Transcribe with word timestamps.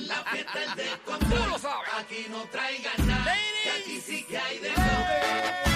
La 0.00 0.24
fiesta 0.24 0.62
es 0.64 0.76
de 0.76 0.98
control. 1.04 1.60
Aquí 1.98 2.26
no 2.30 2.44
traigan 2.44 3.06
nada. 3.06 3.36
que 3.62 3.70
aquí 3.70 4.00
sí 4.00 4.24
que 4.24 4.38
hay 4.38 4.58
de 4.58 4.70
todo. 4.70 5.71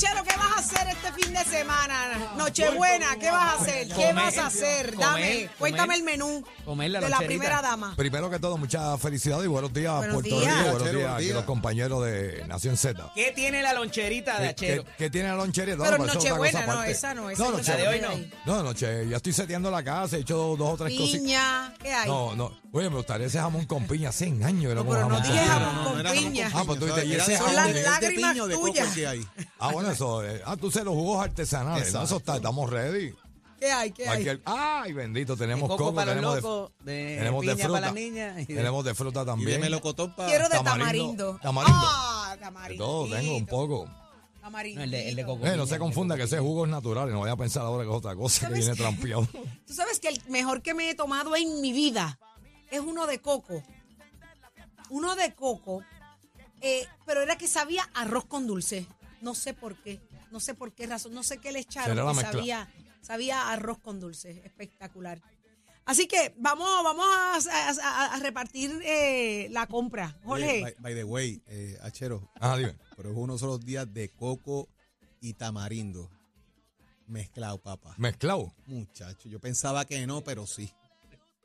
¿Qué 0.00 0.36
vas 0.36 0.56
a 0.56 0.60
hacer 0.60 0.88
este 0.88 1.12
fin 1.12 1.34
de 1.34 1.44
semana? 1.44 2.32
Nochebuena, 2.36 3.16
¿qué 3.18 3.30
vas 3.30 3.58
a 3.58 3.62
hacer? 3.62 3.88
¿Qué 3.88 3.94
Comer, 3.94 4.14
vas 4.14 4.38
a 4.38 4.46
hacer? 4.46 4.96
Dame, 4.96 5.20
comer. 5.22 5.50
cuéntame 5.58 5.94
el 5.96 6.02
menú 6.04 6.44
Comer 6.64 6.90
la 6.90 7.00
de 7.00 7.08
la 7.08 7.10
loncherita. 7.18 7.26
primera 7.40 7.62
dama. 7.62 7.94
Primero 7.96 8.30
que 8.30 8.38
todo, 8.38 8.56
mucha 8.56 8.96
felicidad 8.98 9.42
y 9.42 9.46
buenos 9.46 9.72
días, 9.72 9.94
Buenos 9.96 10.14
Puerto 10.14 10.40
días. 10.40 10.56
Rico. 10.58 10.70
Buenos 10.78 10.90
días 10.92 11.18
días. 11.18 11.34
los 11.34 11.44
compañeros 11.44 12.04
de 12.06 12.44
Nación 12.46 12.76
Z. 12.76 13.12
¿Qué 13.14 13.32
tiene 13.34 13.62
la 13.62 13.74
loncherita 13.74 14.38
de 14.40 14.54
¿Qué, 14.54 14.66
Achero? 14.66 14.84
qué- 14.84 14.90
qué 14.96 15.10
tiene 15.10 15.28
la 15.28 15.34
lonchería? 15.34 15.76
No, 15.76 15.84
Pero 15.84 15.96
eso 15.96 16.04
es 16.04 16.10
otra 16.10 16.20
Nochebuena, 16.30 16.66
no, 16.66 16.72
aparte. 16.72 16.90
esa 16.92 17.14
no, 17.14 17.30
esa 17.30 17.42
No, 17.44 17.50
no 17.50 17.56
noche, 17.58 17.70
La 17.72 17.76
de 17.76 17.88
hoy 17.88 18.00
no. 18.00 18.54
no, 18.56 18.62
noche, 18.62 19.08
ya 19.08 19.16
estoy 19.18 19.32
seteando 19.32 19.70
la 19.70 19.82
casa, 19.82 20.16
he 20.16 20.20
hecho 20.20 20.36
dos, 20.36 20.58
dos 20.58 20.68
o 20.72 20.76
tres 20.84 20.98
cositas. 20.98 21.20
Piña, 21.20 21.74
¿qué 21.82 21.92
hay? 21.92 22.08
No, 22.08 22.34
no. 22.34 22.59
Oye, 22.72 22.88
me 22.88 22.96
gustaría 22.96 23.26
ese 23.26 23.38
jamón 23.40 23.64
con 23.66 23.84
piña. 23.86 24.12
100 24.12 24.44
años 24.44 24.68
que 24.70 24.74
no 24.76 24.86
pero 24.86 25.08
no 25.08 25.16
jamón 25.16 25.22
con 25.22 25.22
dije 25.32 25.42
piña. 25.42 25.58
jamón 25.58 26.02
con 26.02 26.12
piña. 26.12 26.50
Ah, 26.54 26.62
pues 26.66 26.78
tú 26.78 26.86
dices, 26.86 27.04
y 27.04 27.12
ese 27.14 27.36
Son 27.36 27.46
jamón 27.46 27.54
las 27.56 27.66
de- 27.66 27.72
de 27.74 27.82
lágrimas 27.82 28.34
de 28.36 28.54
coco 28.54 28.66
tuyas. 28.68 28.94
que 28.94 29.06
hay. 29.06 29.26
Ah, 29.58 29.72
bueno, 29.72 29.90
eso. 29.90 30.24
eh, 30.24 30.40
ah, 30.46 30.56
tú 30.56 30.70
sé 30.70 30.84
los 30.84 30.94
jugos 30.94 31.24
artesanales. 31.24 31.92
¿no? 31.92 32.02
Eso 32.04 32.16
está, 32.18 32.36
estamos 32.36 32.70
ready. 32.70 33.12
¿Qué 33.58 33.70
hay? 33.72 33.90
¿Qué 33.90 34.08
hay? 34.08 34.24
Cualquier- 34.24 34.40
Ay, 34.46 34.92
bendito, 34.94 35.34
De 35.36 35.40
tenemos 35.44 35.68
coco 35.68 35.84
coco, 35.84 35.94
para 35.96 36.14
los 36.14 36.14
tenemos 36.14 36.34
de- 36.36 36.40
locos, 36.42 36.72
de 36.84 37.16
tenemos 37.18 37.44
de 37.44 37.52
piña 37.52 37.64
fruta. 37.64 37.80
para 37.80 38.00
y 38.00 38.10
de- 38.10 38.46
Tenemos 38.46 38.84
de 38.84 38.94
fruta 38.94 39.20
Y 39.20 39.22
de 39.24 39.26
también. 39.26 39.60
melocotón 39.60 40.14
para... 40.16 40.28
Quiero 40.28 40.44
de 40.48 40.54
Tamarindo. 40.56 41.38
tamarindo. 41.38 41.38
Tamarindo. 41.42 41.78
Ah, 41.84 42.36
tamarindo. 42.40 42.84
todo, 42.86 43.08
tengo 43.16 43.36
un 43.36 43.46
poco. 43.46 43.90
Tamarindo. 44.40 44.78
No, 44.78 44.84
el 44.84 44.90
de- 44.92 45.08
el 45.10 45.16
de 45.16 45.24
coco. 45.26 45.44
Eh, 45.46 45.56
no 45.56 45.66
se 45.66 45.78
confunda 45.78 46.16
que 46.16 46.22
ese 46.22 46.38
jugo 46.38 46.64
es 46.64 46.70
natural 46.70 47.10
y 47.10 47.12
no 47.12 47.20
vaya 47.20 47.32
a 47.32 47.36
pensar 47.36 47.64
ahora 47.64 47.84
que 47.84 47.90
es 47.90 47.96
otra 47.96 48.14
cosa 48.16 48.48
que 48.48 48.54
viene 48.54 48.74
trampeado. 48.74 49.26
Tú 49.66 49.74
sabes 49.74 50.00
que 50.00 50.08
el 50.08 50.22
mejor 50.28 50.62
que 50.62 50.72
me 50.72 50.88
he 50.88 50.94
tomado 50.94 51.36
en 51.36 51.60
mi 51.60 51.72
vida 51.74 52.18
es 52.70 52.80
uno 52.80 53.06
de 53.06 53.20
coco. 53.20 53.62
Uno 54.90 55.14
de 55.14 55.34
coco, 55.34 55.84
eh, 56.60 56.86
pero 57.06 57.22
era 57.22 57.36
que 57.38 57.46
sabía 57.46 57.88
arroz 57.94 58.24
con 58.26 58.46
dulce. 58.46 58.86
No 59.20 59.34
sé 59.34 59.54
por 59.54 59.76
qué. 59.82 60.00
No 60.32 60.40
sé 60.40 60.54
por 60.54 60.72
qué 60.72 60.86
razón. 60.86 61.12
No 61.14 61.22
sé 61.22 61.38
qué 61.38 61.52
le 61.52 61.60
echaron. 61.60 61.96
Que 61.96 62.02
mezcla. 62.02 62.32
sabía, 62.32 62.68
sabía 63.02 63.50
arroz 63.50 63.78
con 63.78 64.00
dulce. 64.00 64.42
Espectacular. 64.44 65.20
Así 65.86 66.06
que 66.06 66.34
vamos, 66.38 66.68
vamos 66.84 67.06
a, 67.06 67.36
a- 67.36 67.70
a- 67.82 68.14
a 68.14 68.18
repartir 68.20 68.80
eh, 68.84 69.48
la 69.50 69.66
compra. 69.66 70.16
Jorge. 70.24 70.62
by, 70.62 70.74
by 70.78 70.94
the 70.94 71.04
way, 71.04 71.42
eh, 71.46 71.78
Achero, 71.82 72.30
Ah, 72.40 72.56
dime. 72.56 72.76
pero 72.96 73.10
es 73.10 73.16
uno 73.16 73.36
de 73.36 73.46
los 73.46 73.60
días 73.64 73.92
de 73.92 74.08
coco 74.10 74.68
y 75.20 75.34
tamarindo. 75.34 76.10
Mezclado, 77.06 77.58
papá. 77.58 77.94
Mezclado. 77.98 78.52
Muchacho, 78.66 79.28
yo 79.28 79.40
pensaba 79.40 79.84
que 79.84 80.06
no, 80.06 80.20
pero 80.22 80.46
sí. 80.46 80.72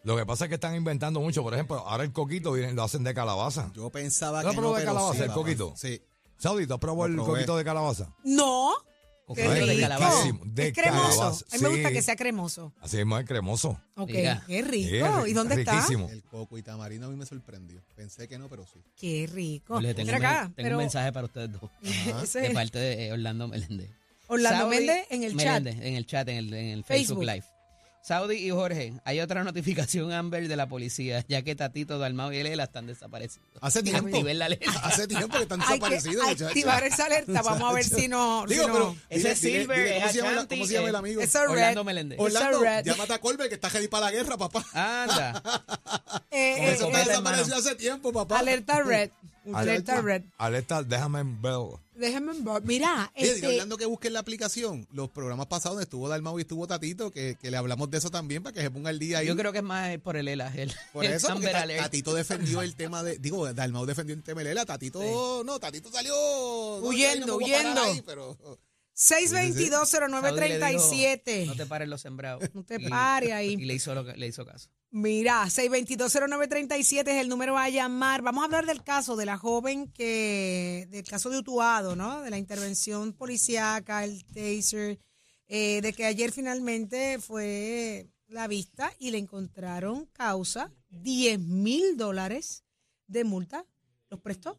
Lo 0.05 0.15
que 0.15 0.25
pasa 0.25 0.45
es 0.45 0.49
que 0.49 0.55
están 0.55 0.75
inventando 0.75 1.19
mucho. 1.19 1.43
Por 1.43 1.53
ejemplo, 1.53 1.77
ahora 1.79 2.03
el 2.03 2.11
coquito 2.13 2.55
lo 2.55 2.83
hacen 2.83 3.03
de 3.03 3.13
calabaza. 3.13 3.71
Yo 3.75 3.89
pensaba 3.89 4.41
¿Tú 4.41 4.47
has 4.47 4.51
que 4.53 4.55
no, 4.55 4.61
probado 4.61 4.75
de 4.79 4.81
pero 4.85 4.93
calabaza, 4.93 5.15
sí, 5.17 5.21
el 5.23 5.27
papá. 5.29 5.41
coquito? 5.41 5.73
Sí. 5.75 6.01
Saudi, 6.37 6.67
¿tú 6.67 6.73
has 6.75 6.79
probado 6.79 7.07
Lo 7.07 7.13
el 7.13 7.15
probé. 7.25 7.31
coquito 7.39 7.57
de 7.57 7.63
calabaza? 7.63 8.13
No. 8.23 8.71
Qué 9.33 9.41
de 9.41 9.61
rico. 9.65 9.81
calabaza. 9.81 10.29
De 10.45 10.67
es 10.67 10.73
cremoso. 10.75 11.09
calabaza, 11.17 11.45
A 11.51 11.55
mí 11.57 11.63
me 11.63 11.69
gusta 11.69 11.87
sí. 11.89 11.93
que 11.95 12.01
sea 12.03 12.15
cremoso. 12.15 12.73
Así 12.79 12.97
mismo 12.97 13.17
es 13.17 13.25
cremoso. 13.25 13.81
Ok. 13.95 14.09
Mira. 14.11 14.43
Qué 14.45 14.61
rico. 14.61 15.23
es 15.23 15.27
¿Y 15.29 15.33
dónde 15.33 15.55
está? 15.55 15.71
riquísimo. 15.73 16.07
El 16.11 16.21
coco 16.23 16.57
y 16.59 16.61
tamarindo 16.61 17.07
a 17.07 17.09
mí 17.09 17.15
me 17.15 17.25
sorprendió. 17.25 17.81
Pensé 17.95 18.27
que 18.27 18.37
no, 18.37 18.47
pero 18.49 18.67
sí. 18.71 18.83
Qué 18.95 19.27
rico. 19.31 19.81
Le 19.81 19.95
tengo, 19.95 20.05
Mira 20.13 20.19
un, 20.19 20.25
acá, 20.25 20.41
tengo 20.41 20.53
pero 20.57 20.75
un 20.77 20.83
mensaje 20.83 21.11
para 21.11 21.25
ustedes 21.25 21.51
dos. 21.51 21.71
De 22.33 22.51
parte 22.51 22.77
de 22.77 23.11
Orlando 23.13 23.47
Meléndez. 23.47 23.89
Orlando 24.27 24.67
Méndez 24.67 25.07
en 25.09 25.23
el 25.23 25.31
chat. 25.35 25.63
Meléndez, 25.63 25.77
en 25.87 25.95
el 25.95 26.05
chat, 26.05 26.27
en 26.29 26.37
el, 26.37 26.53
en 26.53 26.65
el 26.67 26.83
Facebook, 26.83 27.17
Facebook. 27.17 27.23
Live. 27.23 27.45
Saudi 28.05 28.35
y 28.35 28.51
Jorge, 28.51 28.93
hay 29.03 29.19
otra 29.19 29.43
notificación 29.43 30.11
Amber 30.11 30.47
de 30.47 30.55
la 30.55 30.67
policía, 30.67 31.25
ya 31.27 31.41
que 31.41 31.55
Tatito, 31.55 31.97
Dalmau 31.97 32.31
y 32.31 32.43
Lela 32.43 32.65
están 32.65 32.85
desaparecidos. 32.85 33.47
Hace 33.61 33.81
tiempo. 33.81 34.21
La 34.23 34.45
alerta. 34.45 34.71
Hace 34.83 35.07
tiempo 35.07 35.35
que 35.37 35.41
están 35.41 35.59
Hay 35.65 35.79
que 35.79 35.89
desaparecidos, 35.89 36.23
muchachos. 36.23 36.47
activar 36.49 36.83
esa 36.83 37.05
alerta. 37.05 37.41
Vamos 37.41 37.71
a 37.71 37.73
ver 37.73 37.83
si 37.83 38.07
no. 38.09 38.45
Digo, 38.47 38.61
si 38.61 38.67
no- 38.67 38.73
pero... 38.73 38.95
Ese 39.09 39.31
es 39.31 39.39
Silver, 39.39 39.77
dile 39.83 39.95
¿Cómo 40.01 40.07
se 40.11 40.17
llama, 40.19 40.31
la- 40.33 40.47
¿Cómo 40.47 40.65
se 40.67 40.73
llama 40.73 40.87
el 40.89 40.93
eh, 40.93 40.97
amigo? 40.99 41.21
Es 41.21 41.35
Orlando 41.35 41.81
red. 41.81 41.85
Meléndez. 41.85 42.19
Orlando, 42.19 42.59
red. 42.61 42.85
llámate 42.85 43.13
a 43.13 43.19
Colbert 43.19 43.49
que 43.49 43.55
está 43.55 43.69
ready 43.69 43.87
para 43.87 44.05
la 44.05 44.11
guerra, 44.11 44.37
papá. 44.37 44.63
Anda. 44.73 45.41
Eh, 46.31 46.55
eh, 46.59 46.71
eso 46.73 46.85
eh, 46.85 46.87
Está 46.89 46.97
Vete, 46.99 47.09
desaparecido 47.09 47.55
hace 47.55 47.75
tiempo, 47.75 48.11
papá. 48.13 48.37
alerta 48.39 48.81
red. 48.83 49.09
Alerta 49.53 50.01
red. 50.01 50.23
Alerta, 50.37 50.83
déjame 50.83 51.23
ver. 51.23 51.79
Déjenme. 51.95 52.33
Mira, 52.63 53.11
Oye, 53.15 53.31
este, 53.31 53.47
Orlando 53.47 53.77
que 53.77 53.85
busquen 53.85 54.13
la 54.13 54.19
aplicación. 54.19 54.87
Los 54.91 55.09
programas 55.09 55.47
pasados 55.47 55.75
donde 55.75 55.83
estuvo 55.83 56.09
Dalmau 56.09 56.37
y 56.37 56.41
estuvo 56.41 56.67
Tatito, 56.67 57.11
que, 57.11 57.37
que 57.41 57.51
le 57.51 57.57
hablamos 57.57 57.89
de 57.89 57.97
eso 57.97 58.09
también 58.11 58.43
para 58.43 58.53
que 58.53 58.61
se 58.61 58.71
ponga 58.71 58.89
el 58.89 58.99
día 58.99 59.19
ahí. 59.19 59.27
Yo 59.27 59.35
creo 59.35 59.51
que 59.51 59.59
es 59.59 59.63
más 59.63 59.97
por 59.99 60.17
el 60.17 60.27
ELA. 60.27 60.53
El, 60.55 60.73
Por 60.93 61.05
el 61.05 61.13
eso, 61.13 61.29
porque. 61.33 61.49
Tatito 61.51 62.13
defendió 62.13 62.61
el 62.61 62.75
tema 62.75 63.03
de. 63.03 63.17
Digo, 63.17 63.51
Dalmau 63.53 63.85
defendió 63.85 64.15
el 64.15 64.23
tema 64.23 64.39
de 64.41 64.45
Lela. 64.45 64.65
Tatito, 64.65 65.43
no, 65.45 65.59
Tatito 65.59 65.91
salió. 65.91 66.13
Huyendo, 66.81 67.27
no 67.27 67.35
huyendo. 67.37 67.81
ahí, 67.81 68.01
pero, 68.05 68.37
622-0937. 68.95 71.45
No 71.47 71.55
te 71.55 71.65
pares 71.65 71.87
los 71.87 72.01
sembrados. 72.01 72.43
No 72.53 72.63
te 72.63 72.79
pares 72.79 73.31
ahí. 73.33 73.53
Y 73.59 73.65
le 73.65 73.73
hizo, 73.73 73.93
lo 73.93 74.05
que- 74.05 74.15
le 74.15 74.27
hizo 74.27 74.45
caso. 74.45 74.69
Mira, 74.97 75.43
6220937 75.47 77.09
es 77.09 77.21
el 77.21 77.27
número 77.27 77.57
a 77.57 77.67
llamar. 77.69 78.21
Vamos 78.21 78.43
a 78.43 78.45
hablar 78.45 78.65
del 78.65 78.81
caso 78.81 79.17
de 79.17 79.25
la 79.25 79.37
joven 79.37 79.91
que, 79.91 80.87
del 80.89 81.03
caso 81.03 81.29
de 81.29 81.39
Utuado, 81.39 81.97
¿no? 81.97 82.21
De 82.21 82.29
la 82.29 82.37
intervención 82.37 83.11
policíaca, 83.11 84.05
el 84.05 84.23
taser, 84.23 84.97
eh, 85.47 85.81
de 85.81 85.91
que 85.91 86.05
ayer 86.05 86.31
finalmente 86.31 87.19
fue 87.19 88.07
la 88.29 88.47
vista 88.47 88.89
y 88.97 89.11
le 89.11 89.17
encontraron 89.17 90.05
causa 90.13 90.71
10 90.91 91.39
mil 91.41 91.97
dólares 91.97 92.63
de 93.07 93.25
multa. 93.25 93.65
¿Los 94.09 94.21
prestó? 94.21 94.57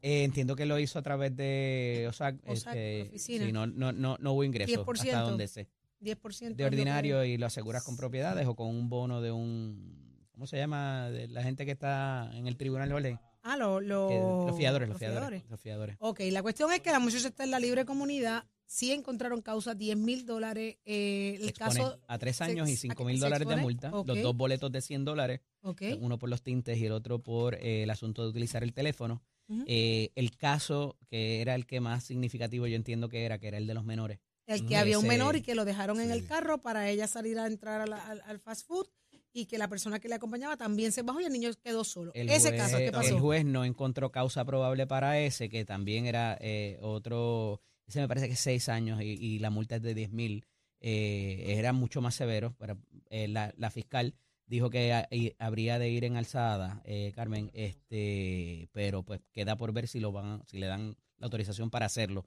Eh, 0.00 0.22
entiendo 0.22 0.54
que 0.54 0.64
lo 0.64 0.78
hizo 0.78 1.00
a 1.00 1.02
través 1.02 1.34
de 1.36 2.06
OSAC. 2.08 2.36
OSAC, 2.46 2.76
este, 2.76 3.02
oficina. 3.08 3.46
sí, 3.46 3.52
no, 3.52 3.66
no, 3.66 3.90
no, 3.90 4.16
no 4.16 4.32
hubo 4.32 4.44
ingreso 4.44 4.84
10%. 4.84 5.00
hasta 5.00 5.20
donde 5.22 5.48
sé. 5.48 5.66
10%. 6.04 6.48
De 6.50 6.54
que- 6.56 6.64
ordinario 6.64 7.24
y 7.24 7.36
lo 7.38 7.46
aseguras 7.46 7.82
con 7.82 7.96
propiedades 7.96 8.46
o 8.46 8.54
con 8.54 8.68
un 8.68 8.88
bono 8.88 9.20
de 9.20 9.32
un... 9.32 10.04
¿Cómo 10.32 10.46
se 10.46 10.56
llama? 10.56 11.10
De 11.10 11.28
la 11.28 11.42
gente 11.42 11.64
que 11.64 11.72
está 11.72 12.30
en 12.34 12.46
el 12.46 12.56
tribunal 12.56 12.88
de 12.88 12.94
orden. 12.94 13.20
Ah, 13.42 13.56
lo- 13.56 13.80
lo- 13.80 14.08
Que- 14.08 14.18
los 14.48 14.56
fiadores, 14.56 14.88
los 14.88 14.94
los 14.94 14.98
fiadores. 14.98 15.28
fiadores. 15.28 15.50
Los 15.50 15.60
fiadores. 15.60 15.96
Ok, 16.00 16.20
la 16.32 16.42
cuestión 16.42 16.72
es 16.72 16.80
que 16.80 16.90
la 16.90 16.98
muchacha 16.98 17.28
está 17.28 17.44
en 17.44 17.50
la 17.50 17.58
libre 17.60 17.84
comunidad. 17.84 18.44
Sí 18.66 18.90
encontraron 18.92 19.42
causa 19.42 19.74
10 19.74 19.96
mil 19.96 20.24
dólares. 20.26 20.78
eh, 20.86 21.38
el 21.40 21.52
caso. 21.52 22.00
a 22.08 22.18
tres 22.18 22.36
se 22.36 22.44
años 22.44 22.68
y 22.68 22.72
ex- 22.72 22.80
cinco 22.80 23.02
a- 23.02 23.06
mil 23.06 23.18
se 23.18 23.24
dólares 23.26 23.46
de 23.46 23.56
multa. 23.56 23.90
Los 23.90 24.22
dos 24.22 24.34
boletos 24.36 24.72
de 24.72 24.80
100 24.80 25.04
dólares. 25.04 25.40
Ok. 25.62 25.82
Uno 26.00 26.18
por 26.18 26.30
los 26.30 26.42
tintes 26.42 26.78
y 26.78 26.86
el 26.86 26.92
otro 26.92 27.18
por 27.22 27.54
eh, 27.56 27.82
el 27.84 27.90
asunto 27.90 28.22
de 28.24 28.30
utilizar 28.30 28.62
el 28.64 28.72
teléfono. 28.72 29.22
Eh, 29.66 30.10
el 30.14 30.34
caso 30.38 30.96
que 31.06 31.42
era 31.42 31.54
el 31.54 31.66
que 31.66 31.78
más 31.80 32.02
significativo 32.04 32.66
yo 32.66 32.76
entiendo 32.76 33.10
que 33.10 33.24
era, 33.26 33.38
que 33.38 33.48
era 33.48 33.58
el 33.58 33.66
de 33.66 33.74
los 33.74 33.84
menores. 33.84 34.18
El 34.46 34.66
que 34.66 34.74
Ujú. 34.74 34.80
había 34.82 34.98
un 34.98 35.06
menor 35.06 35.36
y 35.36 35.42
que 35.42 35.54
lo 35.54 35.64
dejaron 35.64 36.00
en 36.00 36.10
el 36.10 36.26
carro 36.26 36.58
para 36.58 36.88
ella 36.90 37.06
salir 37.06 37.38
a 37.38 37.46
entrar 37.46 37.80
a 37.80 37.86
la- 37.86 38.04
al, 38.06 38.20
al 38.26 38.38
fast 38.40 38.66
food 38.66 38.86
y 39.32 39.46
que 39.46 39.58
la 39.58 39.68
persona 39.68 39.98
que 39.98 40.08
le 40.08 40.14
acompañaba 40.14 40.56
también 40.56 40.92
se 40.92 41.02
bajó 41.02 41.20
y 41.20 41.24
el 41.24 41.32
niño 41.32 41.50
quedó 41.62 41.82
solo. 41.82 42.12
El 42.14 42.28
Ese 42.30 42.50
juez, 42.50 42.60
caso, 42.60 42.78
¿qué 42.78 42.92
pasó? 42.92 43.08
El 43.08 43.20
juez 43.20 43.44
no 43.44 43.64
encontró 43.64 44.12
causa 44.12 44.44
probable 44.44 44.86
para 44.86 45.18
ese, 45.18 45.48
que 45.48 45.64
también 45.64 46.06
era 46.06 46.36
eh, 46.40 46.78
otro, 46.82 47.60
ese 47.86 48.00
me 48.00 48.06
parece 48.08 48.26
que 48.28 48.34
es 48.34 48.40
seis 48.40 48.68
años 48.68 49.00
y, 49.02 49.06
y 49.18 49.38
la 49.40 49.50
multa 49.50 49.76
es 49.76 49.82
de 49.82 49.94
10 49.94 50.12
mil. 50.12 50.46
Eh, 50.80 51.56
era 51.58 51.72
mucho 51.72 52.00
más 52.02 52.14
severo, 52.14 52.54
pero 52.58 52.78
eh, 53.08 53.26
la, 53.26 53.52
la 53.56 53.70
fiscal 53.70 54.14
dijo 54.46 54.68
que 54.68 54.92
y 55.10 55.32
habría 55.38 55.78
de 55.78 55.88
ir 55.88 56.04
en 56.04 56.16
alzada, 56.16 56.82
eh, 56.84 57.10
Carmen, 57.14 57.50
este, 57.54 58.68
pero 58.72 59.02
pues 59.02 59.20
queda 59.32 59.56
por 59.56 59.72
ver 59.72 59.88
si 59.88 59.98
lo 59.98 60.12
van, 60.12 60.42
si 60.46 60.58
le 60.58 60.66
dan 60.66 60.96
la 61.16 61.26
autorización 61.26 61.70
para 61.70 61.86
hacerlo. 61.86 62.26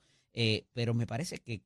Pero 0.74 0.94
me 0.94 1.08
parece 1.08 1.38
que 1.40 1.62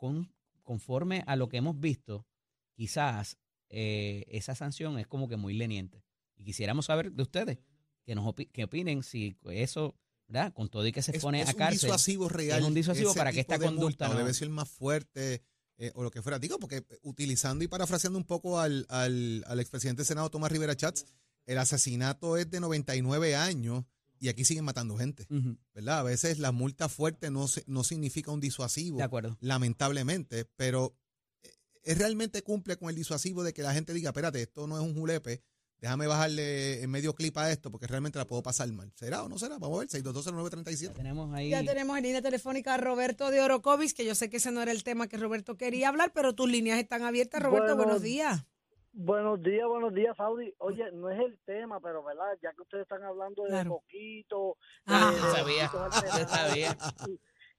con, 0.00 0.32
conforme 0.64 1.22
a 1.26 1.36
lo 1.36 1.48
que 1.48 1.58
hemos 1.58 1.78
visto, 1.78 2.26
quizás 2.74 3.36
eh, 3.68 4.24
esa 4.28 4.54
sanción 4.54 4.98
es 4.98 5.06
como 5.06 5.28
que 5.28 5.36
muy 5.36 5.54
leniente. 5.54 6.02
Y 6.36 6.44
quisiéramos 6.44 6.86
saber 6.86 7.12
de 7.12 7.22
ustedes 7.22 7.58
que 8.04 8.14
nos 8.14 8.24
opi- 8.24 8.50
que 8.50 8.64
opinen 8.64 9.02
si 9.02 9.36
eso, 9.50 9.94
¿verdad? 10.26 10.52
Con 10.54 10.68
todo 10.70 10.86
y 10.86 10.92
que 10.92 11.02
se 11.02 11.14
es, 11.16 11.22
pone 11.22 11.42
es 11.42 11.48
a 11.48 11.52
un 11.52 11.58
cárcel. 11.58 11.80
disuasivo 11.80 12.28
real. 12.28 12.60
Es 12.60 12.64
un 12.66 12.74
disuasivo 12.74 13.14
para 13.14 13.30
que 13.30 13.40
esta 13.40 13.58
de 13.58 13.66
conducta 13.66 14.06
multa, 14.06 14.08
no- 14.08 14.16
debe 14.18 14.32
ser 14.34 14.48
más 14.48 14.68
fuerte 14.68 15.42
eh, 15.76 15.92
o 15.94 16.02
lo 16.02 16.10
que 16.10 16.22
fuera. 16.22 16.38
Digo, 16.38 16.58
porque 16.58 16.78
eh, 16.78 16.98
utilizando 17.02 17.62
y 17.62 17.68
parafraseando 17.68 18.18
un 18.18 18.24
poco 18.24 18.58
al, 18.58 18.86
al, 18.88 19.44
al 19.46 19.60
expresidente 19.60 20.00
del 20.00 20.06
Senado 20.06 20.30
Tomás 20.30 20.50
Rivera 20.50 20.74
Chats, 20.76 21.04
el 21.46 21.58
asesinato 21.58 22.36
es 22.38 22.50
de 22.50 22.60
99 22.60 23.36
años 23.36 23.84
y 24.20 24.28
aquí 24.28 24.44
siguen 24.44 24.64
matando 24.64 24.96
gente, 24.96 25.26
¿verdad? 25.74 25.98
A 26.00 26.02
veces 26.04 26.38
la 26.38 26.52
multa 26.52 26.88
fuerte 26.88 27.30
no, 27.30 27.48
se- 27.48 27.64
no 27.66 27.82
significa 27.84 28.30
un 28.30 28.38
disuasivo, 28.40 28.98
de 28.98 29.02
acuerdo. 29.04 29.36
lamentablemente, 29.40 30.44
pero 30.56 30.94
eh, 31.42 31.48
es 31.82 31.98
realmente 31.98 32.42
cumple 32.42 32.76
con 32.76 32.90
el 32.90 32.96
disuasivo 32.96 33.42
de 33.42 33.52
que 33.54 33.62
la 33.62 33.72
gente 33.72 33.92
diga, 33.94 34.10
espérate, 34.10 34.42
esto 34.42 34.66
no 34.66 34.76
es 34.78 34.82
un 34.84 34.94
julepe, 34.94 35.42
déjame 35.78 36.06
bajarle 36.06 36.82
en 36.82 36.90
medio 36.90 37.14
clip 37.14 37.38
a 37.38 37.50
esto 37.50 37.70
porque 37.70 37.86
realmente 37.86 38.18
la 38.18 38.26
puedo 38.26 38.42
pasar 38.42 38.70
mal. 38.72 38.92
¿Será 38.94 39.22
o 39.24 39.28
no 39.30 39.38
será? 39.38 39.58
Vamos 39.58 39.78
a 39.78 39.80
ver, 39.80 39.88
6220937. 39.88 40.92
Tenemos 40.92 41.32
ahí. 41.34 41.48
Ya 41.48 41.64
tenemos 41.64 41.96
en 41.96 42.02
línea 42.04 42.20
telefónica 42.20 42.74
a 42.74 42.76
Roberto 42.76 43.30
de 43.30 43.40
Orocovis, 43.40 43.94
que 43.94 44.04
yo 44.04 44.14
sé 44.14 44.28
que 44.28 44.36
ese 44.36 44.50
no 44.52 44.60
era 44.60 44.72
el 44.72 44.84
tema 44.84 45.08
que 45.08 45.16
Roberto 45.16 45.56
quería 45.56 45.88
hablar, 45.88 46.12
pero 46.14 46.34
tus 46.34 46.50
líneas 46.50 46.78
están 46.78 47.02
abiertas. 47.04 47.40
Roberto, 47.42 47.68
Bueno, 47.68 47.82
buenos 47.82 48.02
días. 48.02 48.44
Buenos 48.92 49.40
días, 49.42 49.66
buenos 49.68 49.94
días, 49.94 50.16
Saudi. 50.16 50.52
Oye, 50.58 50.90
no 50.92 51.10
es 51.10 51.20
el 51.20 51.38
tema, 51.44 51.80
pero 51.80 52.02
verdad, 52.02 52.36
ya 52.42 52.52
que 52.52 52.62
ustedes 52.62 52.82
están 52.82 53.04
hablando 53.04 53.44
de 53.44 53.50
Claro. 53.50 53.70
Coquito, 53.70 54.56
Ah. 54.86 55.12
Yo 55.14 55.26
de 55.26 55.32
sabía, 55.36 55.68
sabía. 56.28 56.76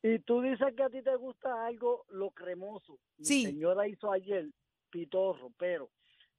Y, 0.03 0.09
y 0.09 0.19
tú 0.19 0.41
dices 0.41 0.67
que 0.75 0.83
a 0.83 0.89
ti 0.89 1.01
te 1.01 1.15
gusta 1.15 1.65
algo, 1.65 2.05
lo 2.09 2.31
cremoso. 2.31 2.97
Mi 3.17 3.25
Sí. 3.25 3.45
señora 3.45 3.87
hizo 3.87 4.11
ayer 4.11 4.49
pitorro, 4.89 5.51
pero 5.57 5.89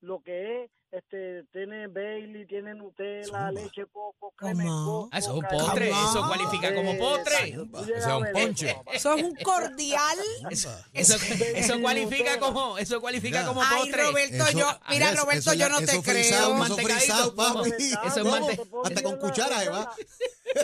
lo 0.02 0.20
que 0.22 0.64
es, 0.64 0.70
este, 0.90 1.44
tiene 1.52 1.87
Bailey, 1.87 2.46
tiene 2.46 2.75
Nutella, 2.75 3.25
Zumba. 3.25 3.50
leche 3.52 3.87
coco, 3.90 4.31
crema 4.37 4.62
de 4.62 4.69
¿Cómo? 4.69 4.84
coco. 4.84 5.08
Ah, 5.10 5.19
eso 5.19 5.31
es 5.31 5.34
un 5.37 5.40
cacao. 5.43 5.58
postre, 5.60 5.88
eso 5.88 6.26
cualifica 6.28 6.75
como 6.75 6.99
postre. 6.99 7.46
llegas 7.46 8.06
es 8.06 8.12
un 8.12 8.32
ponche. 8.32 8.76
Eso 8.93 9.14
es 9.14 9.22
un 9.25 9.34
cordial. 9.37 10.19
Eso, 10.50 10.70
eso, 10.93 11.16
eso 11.32 11.81
cualifica 11.81 12.38
como, 12.38 12.76
eso 12.76 13.00
cualifica 13.00 13.38
Mira. 13.38 13.49
como 13.49 13.62
Ay, 13.62 13.78
postre. 13.78 14.02
Roberto, 14.02 14.44
Eso- 14.44 14.58
yo, 14.58 14.66
mira, 14.90 15.10
eso- 15.12 15.22
Roberto, 15.22 15.50
eso 15.50 15.54
yo 15.54 15.69
no 15.70 15.78
te 15.78 15.84
eso 15.84 16.02
creo. 16.02 16.16
eso 16.16 16.76
frisado, 16.76 17.34
papi. 17.34 17.70
Eso 18.05 18.19
es 18.20 18.25
mante- 18.26 18.62
Hasta 18.84 19.02
con 19.02 19.16
cuchara, 19.19 19.64
¿eh, 19.64 19.69
va? 19.70 19.94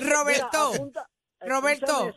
Roberto, 0.00 0.72
Mira, 0.72 0.76
apunta- 0.76 1.10
Roberto. 1.40 2.14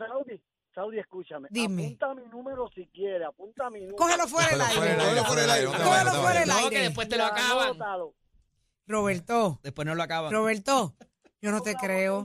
Saudi, 0.73 0.99
escúchame. 0.99 1.47
Dime. 1.51 1.83
Apunta 1.85 2.13
mi 2.15 2.27
número 2.29 2.69
si 2.73 2.87
quiere, 2.87 3.25
apunta 3.25 3.69
mi 3.69 3.79
número. 3.81 3.95
cógelo 3.97 4.27
fuera 4.27 4.49
del 4.51 4.61
aire. 4.61 4.81
del 4.81 4.99
aire, 5.01 5.21
fuera 5.25 5.41
del 5.41 5.51
aire, 5.51 5.65
no 5.65 5.71
te 5.71 5.83
Cógelo 5.83 6.11
te 6.11 6.17
fuera 6.17 6.39
del 6.39 6.49
No, 6.49 6.55
que 6.57 6.63
aire. 6.63 6.79
después 6.81 7.09
te 7.09 7.17
lo 7.17 7.25
acaban. 7.25 7.69
anótalo. 7.69 8.13
Roberto, 8.87 9.59
Después 9.63 9.85
no 9.85 9.95
lo 9.95 10.03
acaban. 10.03 10.31
Roberto, 10.31 10.95
yo 11.41 11.51
no 11.51 11.61
te 11.61 11.75
creo. 11.75 12.23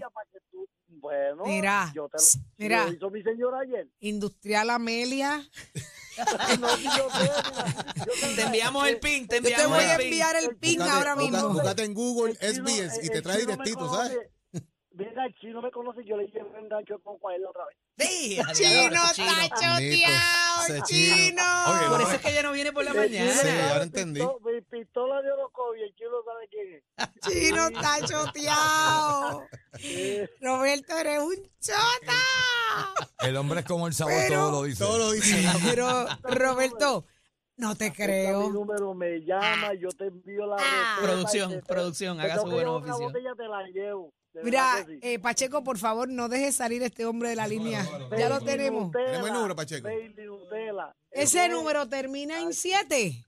Bueno, 0.89 1.45
Mira, 1.45 1.93
yo 1.95 2.09
te, 2.09 2.19
mira. 2.57 2.87
lo 2.87 2.93
hizo 2.93 3.11
mi 3.11 3.23
señora 3.23 3.61
ayer. 3.61 3.87
Industrial 4.01 4.71
Amelia. 4.71 5.43
No, 6.59 6.69
yo 6.79 6.79
mira, 6.79 7.45
yo 8.07 8.35
Te 8.37 8.43
enviamos 8.43 8.89
el 8.89 8.99
pin, 9.01 9.29
te 9.29 9.37
Yo 9.37 9.43
te 9.43 9.49
enviamos 9.51 9.77
voy 9.77 9.85
a 9.85 9.93
el 9.93 9.99
pin. 9.99 10.07
enviar 10.07 10.37
el 10.37 10.57
pin 10.57 10.79
Búscate- 10.79 10.91
ahora 10.97 11.15
mismo. 11.15 11.49
Búscate 11.51 11.85
en 11.85 11.93
Google 11.93 12.33
SBS 12.41 13.05
y 13.05 13.09
te 13.11 13.21
trae 13.21 13.41
directito. 13.41 13.93
¿sabes? 13.93 14.19
Mira, 14.93 15.27
el 15.27 15.35
chino 15.35 15.61
me 15.61 15.71
conoce, 15.71 16.03
yo 16.07 16.17
le 16.17 16.27
llevo 16.29 16.59
un 16.59 16.71
gancho 16.71 16.95
a 16.95 17.35
él 17.35 17.45
otra 17.45 17.67
vez. 17.67 17.77
Sí, 17.99 18.39
Chino 18.53 18.87
está 18.87 19.49
choteado, 19.49 20.67
chino. 20.67 20.85
chino. 20.87 21.43
Oye, 21.69 21.89
Por 21.89 22.03
eso 22.03 22.13
es 22.13 22.21
que 22.21 22.31
ella 22.31 22.43
no 22.43 22.53
viene 22.53 22.73
por 22.73 22.85
la 22.85 22.93
mañana. 22.93 23.33
Sí, 23.33 23.49
ahora 23.71 23.85
entendí. 23.85 24.21
Mi 24.21 24.61
pistola 24.63 25.23
de 25.23 25.33
Orocovi, 25.33 25.83
el 25.83 25.95
chino 25.95 26.11
sabe 26.25 26.49
quién 26.51 26.75
es. 26.75 26.83
Chino 27.55 27.69
está 27.69 28.07
choteado. 28.07 29.47
Roberto, 30.41 30.99
eres 30.99 31.21
un 31.21 31.37
chota. 31.61 32.13
El 33.21 33.37
hombre 33.37 33.61
es 33.61 33.67
como 33.67 33.87
el 33.87 33.95
sabor, 33.95 34.13
Pero- 34.29 34.41
todo 34.41 34.51
lo 34.51 34.63
dice. 34.65 34.85
Todo 34.85 34.99
lo 34.99 35.13
dice. 35.13 35.47
Pero, 35.65 36.07
Roberto, 36.23 37.07
no 37.57 37.75
te 37.77 37.87
Apunta 37.87 38.03
Mi 38.03 38.07
creo. 38.09 38.51
número 38.51 38.95
me 38.95 39.21
llama, 39.21 39.73
yo 39.81 39.89
te 39.89 40.07
envío 40.09 40.47
la 40.47 40.57
Ah. 40.59 40.99
Producción, 41.01 41.63
producción, 41.67 42.21
haga 42.21 42.37
su 42.37 42.43
buena 42.43 42.59
llevar 42.59 42.83
una 42.83 42.93
oficio. 42.95 43.07
botella 43.09 43.31
te 43.37 43.49
la 43.49 43.63
llevo. 43.69 44.13
Mira, 44.43 44.87
eh, 45.03 45.19
Pacheco, 45.19 45.63
por 45.65 45.79
favor, 45.79 46.09
no 46.09 46.29
dejes 46.29 46.57
salir 46.57 46.83
este 46.83 47.05
hombre 47.07 47.31
de 47.31 47.37
la 47.37 47.47
línea. 47.49 47.87
Ya 48.19 48.29
lo 48.29 48.41
tenemos. 48.41 48.87
Nutella, 48.87 49.07
Tenemos 49.07 49.29
el 49.29 49.33
número, 49.35 49.57
Pacheco. 49.57 49.89
Nutella. 49.89 50.97
Ese 51.11 51.45
es- 51.47 51.51
número 51.51 51.89
termina 51.89 52.41
en 52.41 52.53
7. 52.53 53.25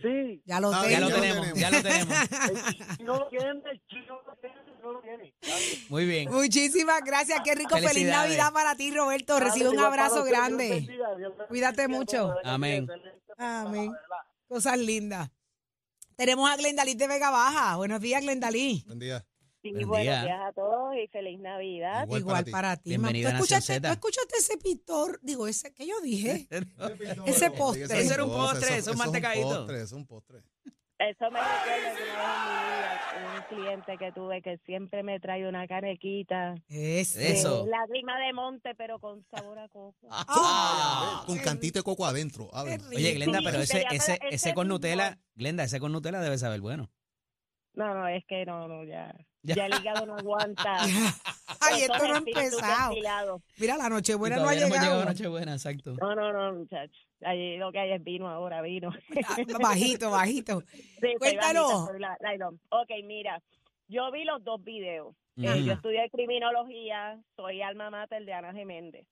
Sí. 0.00 0.42
Ya 0.44 0.58
lo 0.60 0.72
Ah, 0.74 0.88
Ya 0.88 0.98
tengo. 0.98 1.10
lo 1.10 1.16
Ya 1.16 1.16
lo 1.16 1.20
tenemos, 1.22 1.46
tenemos. 1.52 1.60
ya 1.60 1.70
lo 1.70 1.82
tenemos. 1.82 2.18
Chino 2.98 3.16
lo 3.18 3.28
tiene, 3.28 3.54
no 4.82 4.92
lo 4.92 5.00
tiene. 5.00 5.34
Muy 5.88 6.06
bien. 6.06 6.30
Muchísimas 6.30 7.00
gracias. 7.04 7.40
Qué 7.44 7.54
rico. 7.54 7.76
Feliz. 7.78 8.06
Navidad 8.08 8.52
para 8.52 8.74
ti, 8.74 8.90
Roberto. 8.90 9.38
Recibe 9.38 9.68
un 9.68 9.78
abrazo 9.78 10.24
grande. 10.24 10.88
Cuídate 11.48 11.86
mucho. 11.88 12.34
Amén. 12.44 12.88
Amén. 13.38 13.92
Cosas 14.48 14.78
lindas. 14.78 15.30
Tenemos 16.16 16.50
a 16.50 16.56
Glendalí 16.56 16.94
de 16.94 17.06
Vega 17.08 17.30
Baja. 17.30 17.76
Buenos 17.76 18.00
días, 18.00 18.22
Glendalí. 18.22 18.82
Buen 18.86 18.98
día. 18.98 19.24
Sí, 19.62 19.70
Buen 19.72 19.86
buenos 19.88 20.02
día. 20.06 20.22
días 20.24 20.40
a 20.44 20.52
todos 20.52 20.94
y 20.96 21.06
feliz 21.06 21.38
Navidad. 21.38 22.02
Igual 22.04 22.20
Igual, 22.20 22.34
para 22.34 22.44
ti. 22.44 22.50
para 22.50 22.76
ti. 22.76 22.90
Bienvenida 22.90 23.30
¿Tú 23.30 23.36
escuchaste. 23.36 23.80
¿Tú 23.80 23.86
escuchaste 23.88 24.34
ese 24.38 24.56
pintor? 24.58 25.20
Digo, 25.22 25.46
ese 25.46 25.72
que 25.72 25.86
yo 25.86 26.00
dije. 26.00 26.48
Ese 27.26 27.46
Sí, 27.48 27.52
postre. 27.56 27.84
Eso 28.00 28.14
era 28.14 28.24
un 28.24 28.30
postre, 28.30 28.58
postre, 28.60 28.76
eso 28.78 28.90
es 28.90 28.96
un 28.96 28.98
mantecadito. 28.98 29.48
postre, 29.48 29.76
Eso 29.76 29.84
es 29.84 29.92
un 29.92 30.06
postre. 30.06 30.38
Eso 30.98 31.30
me 31.30 31.40
recuerda 31.40 31.96
que 31.96 32.02
una 32.12 32.22
vez 32.22 33.00
en 33.14 33.22
mi 33.22 33.28
vida 33.28 33.34
un 33.34 33.56
cliente 33.56 33.98
que 33.98 34.12
tuve 34.12 34.42
que 34.42 34.58
siempre 34.66 35.02
me 35.04 35.20
trae 35.20 35.48
una 35.48 35.66
canequita. 35.68 36.54
Ese. 36.68 37.32
Eso. 37.32 37.64
lágrima 37.66 38.18
de 38.18 38.32
monte, 38.32 38.74
pero 38.74 38.98
con 38.98 39.24
sabor 39.30 39.58
a 39.60 39.68
coco. 39.68 40.08
Ah, 40.10 41.22
Con 41.26 41.38
cantito 41.38 41.78
de 41.78 41.82
coco 41.84 42.04
adentro. 42.04 42.50
A 42.52 42.64
ver. 42.64 42.80
Qué 42.90 42.96
Oye, 42.96 43.12
Glenda, 43.14 43.38
Sí, 43.38 43.44
pero 43.44 43.58
ese, 43.60 43.84
ese, 43.90 43.96
ese 44.14 44.18
ese 44.30 44.54
con. 44.54 44.66
Nutella, 44.68 45.18
Glenda, 45.36 45.62
ese 45.64 45.78
con 45.80 45.92
Nutella 45.92 46.20
debe 46.20 46.38
saber 46.38 46.60
bueno. 46.60 46.90
No, 47.74 47.94
no, 47.94 48.06
es 48.08 48.24
que 48.26 48.44
no, 48.44 48.66
no, 48.68 48.84
ya. 48.84 49.12
Ya. 49.56 49.66
El 49.66 49.74
hígado 49.80 50.06
no 50.06 50.14
aguanta. 50.16 50.76
Ay, 51.60 51.82
esto 51.82 52.06
no 52.08 52.14
ha 52.14 52.18
empezado. 52.18 53.42
Mira, 53.58 53.76
la 53.76 53.88
Nochebuena 53.88 54.36
no 54.36 54.42
ha 54.42 54.44
todavía 54.44 54.60
no 54.60 54.66
hemos 54.66 54.76
llegado 54.78 54.92
llegado. 54.94 55.02
a 55.02 55.12
Nochebuena, 55.12 55.52
exacto. 55.54 55.94
No, 56.00 56.14
no, 56.14 56.32
no, 56.32 56.58
muchachos. 56.60 57.08
Ahí 57.24 57.56
lo 57.58 57.72
que 57.72 57.78
hay 57.80 57.92
es 57.92 58.04
vino 58.04 58.28
ahora, 58.28 58.62
vino. 58.62 58.90
Bajito, 59.60 60.10
bajito. 60.10 60.62
Sí, 61.00 61.36
la- 61.98 62.16
nylon. 62.20 62.60
Ok, 62.70 62.90
mira, 63.04 63.42
yo 63.88 64.10
vi 64.12 64.24
los 64.24 64.42
dos 64.44 64.62
videos. 64.62 65.14
Eh, 65.36 65.48
Ujú. 65.48 65.58
yo 65.64 65.72
estudié 65.72 66.08
criminología, 66.10 67.18
soy 67.36 67.62
alma 67.62 67.90
mater 67.90 68.24
de 68.24 68.32
Ana 68.34 68.52
Geméndez. 68.52 69.06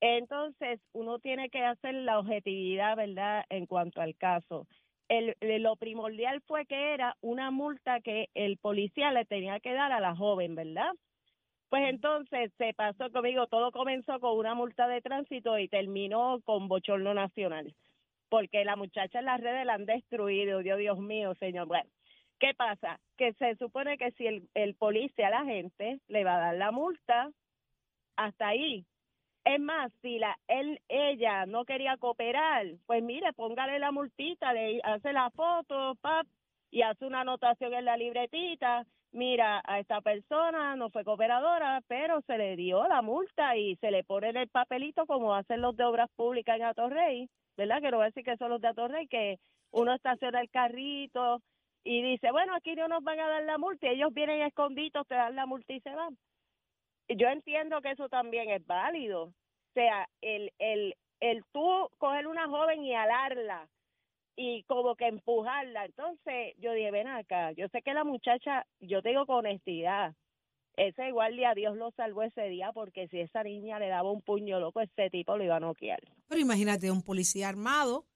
Entonces, 0.00 0.80
uno 0.92 1.18
tiene 1.18 1.50
que 1.50 1.62
hacer 1.64 1.94
la 1.94 2.18
objetividad, 2.18 2.96
¿verdad?, 2.96 3.44
en 3.48 3.66
cuanto 3.66 4.00
al 4.00 4.14
caso. 4.16 4.66
El, 5.08 5.36
lo 5.62 5.76
primordial 5.76 6.40
fue 6.46 6.66
que 6.66 6.94
era 6.94 7.16
una 7.20 7.50
multa 7.50 8.00
que 8.00 8.28
el 8.34 8.56
policía 8.56 9.12
le 9.12 9.24
tenía 9.24 9.60
que 9.60 9.72
dar 9.72 9.92
a 9.92 10.00
la 10.00 10.16
joven, 10.16 10.54
¿verdad? 10.54 10.90
Pues 11.68 11.88
entonces 11.88 12.52
se 12.56 12.72
pasó 12.74 13.10
conmigo, 13.10 13.46
todo 13.46 13.72
comenzó 13.72 14.20
con 14.20 14.38
una 14.38 14.54
multa 14.54 14.86
de 14.88 15.02
tránsito 15.02 15.58
y 15.58 15.68
terminó 15.68 16.40
con 16.44 16.68
bochorno 16.68 17.14
nacional, 17.14 17.74
porque 18.28 18.64
la 18.64 18.76
muchacha 18.76 19.18
en 19.18 19.26
las 19.26 19.40
redes 19.40 19.66
la 19.66 19.74
han 19.74 19.84
destruido, 19.84 20.60
Dios, 20.60 20.78
Dios 20.78 20.98
mío, 20.98 21.34
señor. 21.34 21.66
Bueno, 21.66 21.90
¿qué 22.38 22.54
pasa? 22.54 23.00
Que 23.16 23.32
se 23.34 23.56
supone 23.56 23.98
que 23.98 24.12
si 24.12 24.26
el, 24.26 24.48
el 24.54 24.74
policía 24.74 25.28
a 25.28 25.42
la 25.42 25.44
gente 25.44 26.00
le 26.08 26.24
va 26.24 26.36
a 26.36 26.40
dar 26.40 26.54
la 26.54 26.70
multa, 26.70 27.30
hasta 28.16 28.48
ahí. 28.48 28.86
Es 29.44 29.60
más, 29.60 29.92
si 30.00 30.18
la 30.18 30.38
él 30.48 30.80
ella 30.88 31.44
no 31.46 31.64
quería 31.66 31.96
cooperar, 31.98 32.66
pues 32.86 33.02
mire, 33.02 33.32
póngale 33.34 33.78
la 33.78 33.92
multita, 33.92 34.52
le 34.54 34.80
hace 34.82 35.12
la 35.12 35.30
foto, 35.30 35.96
pap, 36.00 36.26
y 36.70 36.82
hace 36.82 37.04
una 37.06 37.20
anotación 37.20 37.74
en 37.74 37.84
la 37.84 37.96
libretita. 37.96 38.84
Mira, 39.12 39.62
a 39.64 39.78
esta 39.78 40.00
persona 40.00 40.74
no 40.76 40.90
fue 40.90 41.04
cooperadora, 41.04 41.82
pero 41.86 42.20
se 42.22 42.36
le 42.38 42.56
dio 42.56 42.88
la 42.88 43.02
multa 43.02 43.56
y 43.56 43.76
se 43.76 43.90
le 43.90 44.02
pone 44.02 44.30
en 44.30 44.36
el 44.38 44.48
papelito 44.48 45.06
como 45.06 45.34
hacen 45.34 45.60
los 45.60 45.76
de 45.76 45.84
obras 45.84 46.10
públicas 46.16 46.56
en 46.56 46.64
Atorrey, 46.64 47.28
¿verdad? 47.56 47.84
A 47.84 48.04
decir 48.04 48.24
que 48.24 48.36
son 48.38 48.50
los 48.50 48.60
de 48.60 48.68
Atorrey, 48.68 49.06
que 49.06 49.38
uno 49.70 49.94
estaciona 49.94 50.40
el 50.40 50.50
carrito 50.50 51.40
y 51.84 52.02
dice, 52.02 52.32
bueno, 52.32 52.54
aquí 52.56 52.74
no 52.74 52.88
nos 52.88 53.04
van 53.04 53.20
a 53.20 53.28
dar 53.28 53.44
la 53.44 53.58
multa, 53.58 53.86
y 53.86 53.90
ellos 53.90 54.12
vienen 54.12 54.40
escondidos, 54.42 55.06
te 55.06 55.14
dan 55.14 55.36
la 55.36 55.46
multa 55.46 55.74
y 55.74 55.80
se 55.80 55.94
van 55.94 56.16
yo 57.08 57.28
entiendo 57.28 57.80
que 57.80 57.90
eso 57.92 58.08
también 58.08 58.50
es 58.50 58.64
válido. 58.66 59.24
O 59.24 59.32
sea, 59.74 60.08
el, 60.20 60.52
el, 60.58 60.94
el 61.20 61.44
tú 61.52 61.88
coger 61.98 62.26
una 62.26 62.48
joven 62.48 62.84
y 62.84 62.94
alarla 62.94 63.68
y 64.36 64.62
como 64.64 64.94
que 64.96 65.06
empujarla. 65.08 65.84
Entonces 65.86 66.54
yo 66.58 66.72
dije, 66.72 66.90
ven 66.90 67.08
acá, 67.08 67.52
yo 67.52 67.68
sé 67.68 67.82
que 67.82 67.94
la 67.94 68.04
muchacha, 68.04 68.66
yo 68.80 69.02
te 69.02 69.10
digo 69.10 69.26
con 69.26 69.36
honestidad, 69.38 70.14
ese 70.76 71.12
guardia 71.12 71.54
Dios 71.54 71.76
lo 71.76 71.92
salvó 71.92 72.22
ese 72.24 72.42
día 72.48 72.72
porque 72.72 73.06
si 73.08 73.20
esa 73.20 73.44
niña 73.44 73.78
le 73.78 73.88
daba 73.88 74.10
un 74.10 74.22
puño 74.22 74.58
loco, 74.58 74.80
ese 74.80 75.08
tipo 75.10 75.36
lo 75.36 75.44
iba 75.44 75.56
a 75.56 75.60
noquear. 75.60 76.00
Pero 76.28 76.40
imagínate 76.40 76.90
un 76.90 77.02
policía 77.02 77.48
armado 77.48 78.06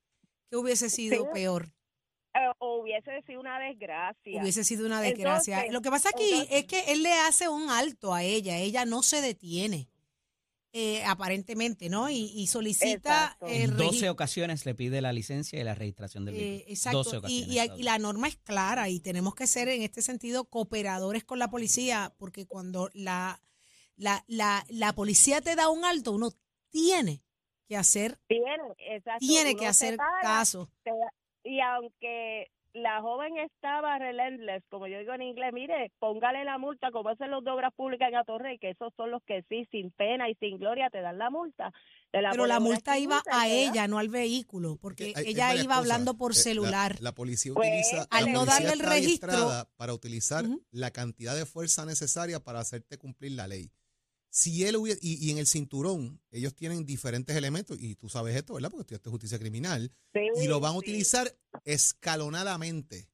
que 0.50 0.56
hubiese 0.56 0.88
sido 0.90 1.24
Sí. 1.24 1.30
peor. 1.32 1.66
Eh, 2.38 2.52
o 2.58 2.80
hubiese 2.82 3.22
sido 3.26 3.40
una 3.40 3.58
desgracia. 3.58 4.40
Hubiese 4.40 4.64
sido 4.64 4.86
una 4.86 5.00
desgracia. 5.00 5.56
Entonces, 5.56 5.72
Lo 5.72 5.80
que 5.82 5.90
pasa 5.90 6.10
aquí 6.10 6.30
entonces- 6.30 6.48
es 6.56 6.64
que 6.66 6.92
él 6.92 7.02
le 7.02 7.12
hace 7.12 7.48
un 7.48 7.68
alto 7.70 8.14
a 8.14 8.22
ella. 8.22 8.58
Ella 8.58 8.84
no 8.84 9.02
se 9.02 9.20
detiene, 9.20 9.88
eh, 10.72 11.02
aparentemente, 11.04 11.88
¿no? 11.88 12.10
Y, 12.10 12.30
y 12.34 12.46
solicita 12.46 13.36
En 13.40 13.70
12 13.70 13.84
registro. 13.84 14.12
ocasiones 14.12 14.66
le 14.66 14.74
pide 14.74 15.00
la 15.00 15.12
licencia 15.12 15.58
y 15.60 15.64
la 15.64 15.74
registración 15.74 16.24
del 16.26 16.34
Eh, 16.34 16.38
vehículo. 16.38 16.64
exacto. 16.68 17.02
12 17.04 17.20
Y, 17.32 17.82
la 17.82 17.98
norma 17.98 18.28
es 18.28 18.36
clara 18.36 18.88
y 18.88 19.00
tenemos 19.00 19.34
que 19.34 19.46
ser 19.46 19.68
en 19.68 19.82
este 19.82 20.02
sentido 20.02 20.44
cooperadores 20.44 21.24
con 21.24 21.38
la 21.38 21.48
policía, 21.48 22.14
porque 22.18 22.46
cuando 22.46 22.90
la, 22.92 23.40
la, 23.96 24.24
la, 24.28 24.64
la 24.68 24.92
policía 24.94 25.40
te 25.40 25.56
da 25.56 25.70
un 25.70 25.84
alto, 25.84 26.12
uno 26.12 26.30
tiene 26.70 27.22
que 27.66 27.76
hacer, 27.76 28.18
Tiene, 28.28 28.46
exacto, 28.78 29.18
tiene 29.26 29.54
que 29.56 29.66
hacer 29.66 29.96
para, 29.96 30.20
caso. 30.22 30.70
te 30.84 30.90
da- 30.90 31.12
y 31.48 31.60
aunque 31.60 32.50
la 32.74 33.00
joven 33.00 33.38
estaba 33.38 33.98
relentless, 33.98 34.62
como 34.68 34.86
yo 34.86 34.98
digo 34.98 35.14
en 35.14 35.22
inglés, 35.22 35.52
mire, 35.52 35.90
póngale 35.98 36.44
la 36.44 36.58
multa, 36.58 36.90
como 36.92 37.08
hacen 37.08 37.30
los 37.30 37.42
de 37.42 37.50
obras 37.50 37.72
públicas 37.74 38.08
en 38.10 38.16
Atorrey, 38.16 38.58
que 38.58 38.70
esos 38.70 38.92
son 38.96 39.10
los 39.10 39.22
que 39.24 39.42
sí, 39.48 39.66
sin 39.70 39.90
pena 39.90 40.28
y 40.28 40.34
sin 40.34 40.58
gloria, 40.58 40.90
te 40.90 41.00
dan 41.00 41.18
la 41.18 41.30
multa. 41.30 41.72
La 42.12 42.30
Pero 42.30 42.46
la 42.46 42.60
multa 42.60 42.98
iba 42.98 43.22
a 43.32 43.48
ella, 43.48 43.88
no 43.88 43.98
al 43.98 44.08
vehículo, 44.10 44.76
porque 44.80 45.12
Hay- 45.16 45.24
hay 45.24 45.26
ella 45.32 45.54
iba 45.54 45.62
cosas. 45.64 45.78
hablando 45.78 46.14
por 46.18 46.32
Eh, 46.32 46.34
la- 46.36 46.40
celular. 46.42 46.96
La, 47.00 47.12
policía 47.12 47.52
Pues, 47.54 47.68
utiliza. 47.68 48.06
al 48.10 48.24
la 48.26 48.32
no 48.32 48.38
policía 48.40 48.66
darle 48.66 48.72
el 48.84 48.88
registro- 48.88 49.68
para 49.76 49.94
utilizar 49.94 50.44
la 50.70 50.90
cantidad 50.90 51.34
de 51.34 51.46
fuerza 51.46 51.84
necesaria 51.86 52.38
para 52.40 52.60
hacerte 52.60 52.96
cumplir 52.98 53.32
la 53.32 53.46
ley. 53.48 53.70
Si 54.30 54.64
él 54.64 54.76
hubiera, 54.76 54.98
y, 55.02 55.26
y 55.26 55.30
en 55.30 55.38
el 55.38 55.46
cinturón, 55.46 56.20
ellos 56.30 56.54
tienen 56.54 56.84
diferentes 56.84 57.34
elementos, 57.34 57.78
y 57.80 57.94
tú 57.94 58.08
sabes 58.08 58.36
esto, 58.36 58.54
¿verdad? 58.54 58.70
Porque 58.70 58.82
estudiaste 58.82 59.10
justicia 59.10 59.38
criminal, 59.38 59.90
Sí, 60.12 60.20
y 60.42 60.46
lo 60.48 60.60
van 60.60 60.70
a 60.70 60.74
sí. 60.74 60.78
utilizar 60.78 61.34
escalonadamente. 61.64 63.08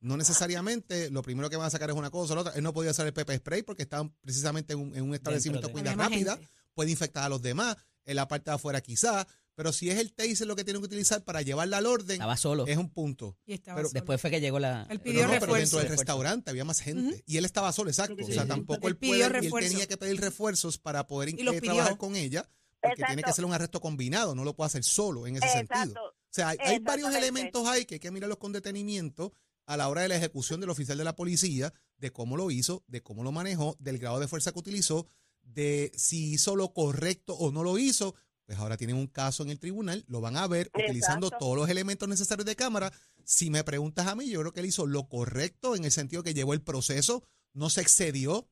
No 0.00 0.16
necesariamente 0.18 1.10
lo 1.10 1.22
primero 1.22 1.48
que 1.48 1.56
van 1.56 1.66
a 1.66 1.70
sacar 1.70 1.88
es 1.90 1.96
una 1.96 2.10
cosa 2.10 2.32
o 2.34 2.36
la 2.36 2.42
otra. 2.42 2.52
Él 2.54 2.62
no 2.62 2.74
podía 2.74 2.90
hacer 2.90 3.06
el 3.06 3.14
pepper 3.14 3.38
spray 3.38 3.62
porque 3.62 3.84
estaban 3.84 4.14
precisamente 4.20 4.74
en 4.74 4.80
un, 4.80 4.94
en 4.96 5.02
un 5.02 5.14
establecimiento 5.14 5.68
de 5.68 5.82
más 5.82 5.96
rápida. 5.96 6.34
gente. 6.36 6.50
Puede 6.74 6.90
infectar 6.90 7.24
a 7.24 7.28
los 7.30 7.40
demás, 7.40 7.76
en 8.04 8.16
la 8.16 8.28
parte 8.28 8.50
de 8.50 8.54
afuera 8.56 8.80
quizás. 8.82 9.26
Pero 9.56 9.72
si 9.72 9.88
es 9.90 9.98
el 9.98 10.12
taser 10.12 10.46
lo 10.46 10.56
que 10.56 10.64
tienen 10.64 10.82
que 10.82 10.86
utilizar 10.86 11.22
para 11.22 11.42
llevarla 11.42 11.78
al 11.78 11.86
orden, 11.86 12.12
Estaba 12.16 12.36
solo. 12.36 12.66
es 12.66 12.76
un 12.76 12.90
punto. 12.90 13.36
Y 13.46 13.54
estaba 13.54 13.76
pero 13.76 13.88
solo. 13.88 13.98
Después 14.00 14.20
fue 14.20 14.30
que 14.30 14.40
llegó 14.40 14.58
la. 14.58 14.82
Él 14.90 14.98
Pero 14.98 15.02
pidió 15.02 15.22
no, 15.22 15.28
pero 15.28 15.40
refuerzo. 15.46 15.60
dentro 15.60 15.78
del 15.80 15.88
restaurante 15.98 16.50
había 16.50 16.64
más 16.64 16.80
gente. 16.80 17.22
Y 17.26 17.36
él 17.36 17.44
estaba 17.44 17.72
solo, 17.72 17.90
exacto. 17.90 18.24
O 18.24 18.26
sea, 18.26 18.46
tampoco 18.46 18.86
Él 18.88 18.94
él, 18.94 18.96
pidió 18.98 19.28
puede, 19.50 19.66
y 19.66 19.66
él 19.66 19.72
tenía 19.72 19.86
que 19.86 19.96
pedir 19.96 20.20
refuerzos 20.20 20.78
para 20.78 21.06
poder 21.06 21.28
eh, 21.30 21.60
trabajar 21.60 21.96
con 21.96 22.16
ella, 22.16 22.48
porque 22.82 23.04
tiene 23.06 23.22
que 23.22 23.30
hacer 23.30 23.44
un 23.44 23.52
arresto 23.52 23.80
combinado, 23.80 24.34
no 24.34 24.44
lo 24.44 24.54
puede 24.56 24.66
hacer 24.66 24.82
solo 24.84 25.26
en 25.26 25.36
ese 25.36 25.48
sentido. 25.48 25.82
Exacto. 25.82 26.00
O 26.04 26.34
sea, 26.34 26.48
hay, 26.48 26.58
hay 26.60 26.78
varios 26.80 27.14
elementos 27.14 27.66
ahí 27.68 27.84
que 27.84 27.94
hay 27.94 28.00
que 28.00 28.10
mirarlos 28.10 28.38
con 28.38 28.52
detenimiento 28.52 29.32
a 29.66 29.76
la 29.76 29.88
hora 29.88 30.02
de 30.02 30.08
la 30.08 30.16
ejecución 30.16 30.60
del 30.60 30.70
oficial 30.70 30.98
de 30.98 31.04
la 31.04 31.14
policía, 31.16 31.72
de 31.96 32.10
cómo 32.12 32.36
lo 32.36 32.50
hizo, 32.50 32.82
de 32.88 33.02
cómo 33.02 33.22
lo 33.22 33.30
manejó, 33.32 33.76
del 33.78 33.98
grado 33.98 34.18
de 34.18 34.26
fuerza 34.28 34.52
que 34.52 34.58
utilizó, 34.58 35.06
de 35.42 35.92
si 35.96 36.32
hizo 36.34 36.56
lo 36.56 36.72
correcto 36.72 37.34
o 37.34 37.52
no 37.52 37.62
lo 37.62 37.78
hizo. 37.78 38.14
Pues 38.46 38.58
ahora 38.58 38.76
tienen 38.76 38.96
un 38.96 39.06
caso 39.06 39.42
en 39.42 39.50
el 39.50 39.58
tribunal, 39.58 40.04
lo 40.06 40.20
van 40.20 40.36
a 40.36 40.46
ver 40.46 40.70
utilizando 40.74 41.30
todos 41.30 41.56
los 41.56 41.68
elementos 41.68 42.08
necesarios 42.08 42.44
de 42.44 42.56
cámara. 42.56 42.92
Si 43.24 43.48
me 43.48 43.64
preguntas 43.64 44.06
a 44.06 44.14
mí, 44.14 44.28
yo 44.28 44.40
creo 44.40 44.52
que 44.52 44.60
él 44.60 44.66
hizo 44.66 44.86
lo 44.86 45.08
correcto 45.08 45.76
en 45.76 45.84
el 45.84 45.90
sentido 45.90 46.22
que 46.22 46.34
llevó 46.34 46.52
el 46.52 46.60
proceso, 46.60 47.24
no 47.54 47.70
se 47.70 47.80
excedió, 47.80 48.48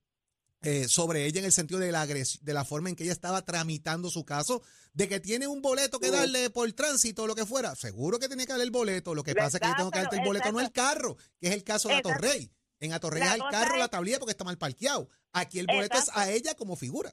eh, 0.65 0.87
sobre 0.87 1.27
ella 1.27 1.41
en 1.41 1.47
el 1.47 1.53
sentido 1.53 1.81
de 1.81 1.91
la 1.91 2.07
de 2.07 2.55
la 2.55 2.65
forma 2.65 2.89
en 2.89 2.95
que 2.95 3.03
ella 3.03 3.13
estaba 3.13 3.43
tramitando 3.43 4.11
su 4.11 4.25
caso, 4.25 4.63
de 4.93 5.09
que 5.09 5.19
tiene 5.19 5.49
un 5.49 5.61
boleto 5.61 5.99
que 5.99 6.13
darle 6.13 6.51
por 6.51 6.73
tránsito 6.73 7.25
o 7.25 7.27
lo 7.27 7.35
que 7.35 7.45
fuera. 7.45 7.75
Seguro 7.75 8.21
que 8.21 8.29
tiene 8.29 8.47
que 8.47 8.53
darle 8.53 8.65
el 8.65 8.71
boleto. 8.71 9.13
Lo 9.13 9.25
que 9.25 9.35
pasa 9.35 9.57
es 9.57 9.61
que 9.61 9.69
yo 9.69 9.75
tengo 9.77 9.91
que 9.91 9.99
darte 9.99 10.17
el 10.17 10.21
Exacto, 10.21 10.29
boleto, 10.29 10.53
no 10.53 10.61
el 10.61 10.71
carro, 10.71 11.17
que 11.41 11.49
es 11.49 11.55
el 11.55 11.65
caso 11.65 11.89
de. 11.89 11.97
Atorrey. 11.97 12.53
En 12.79 12.93
Atorrey 12.93 13.23
es 13.23 13.35
el 13.35 13.43
carro, 13.51 13.77
la 13.77 13.89
tablilla 13.89 14.21
porque 14.21 14.31
está 14.31 14.45
mal 14.45 14.57
parqueado. 14.57 15.09
Aquí 15.33 15.59
el 15.59 15.67
boleto 15.67 15.99
es 15.99 16.11
a 16.15 16.31
ella 16.31 16.55
como 16.55 16.77
figura. 16.77 17.13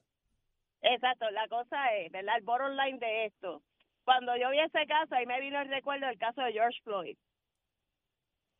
Exacto, 0.81 1.29
la 1.31 1.47
cosa 1.47 1.93
es, 1.95 2.11
¿verdad? 2.11 2.37
El 2.37 2.43
bottom 2.43 2.71
line 2.71 2.99
de 2.99 3.25
esto. 3.25 3.61
Cuando 4.03 4.35
yo 4.37 4.49
vi 4.49 4.59
ese 4.59 4.85
caso, 4.87 5.15
ahí 5.15 5.25
me 5.25 5.39
vino 5.39 5.59
el 5.59 5.69
recuerdo 5.69 6.07
del 6.07 6.17
caso 6.17 6.41
de 6.41 6.53
George 6.53 6.79
Floyd. 6.83 7.17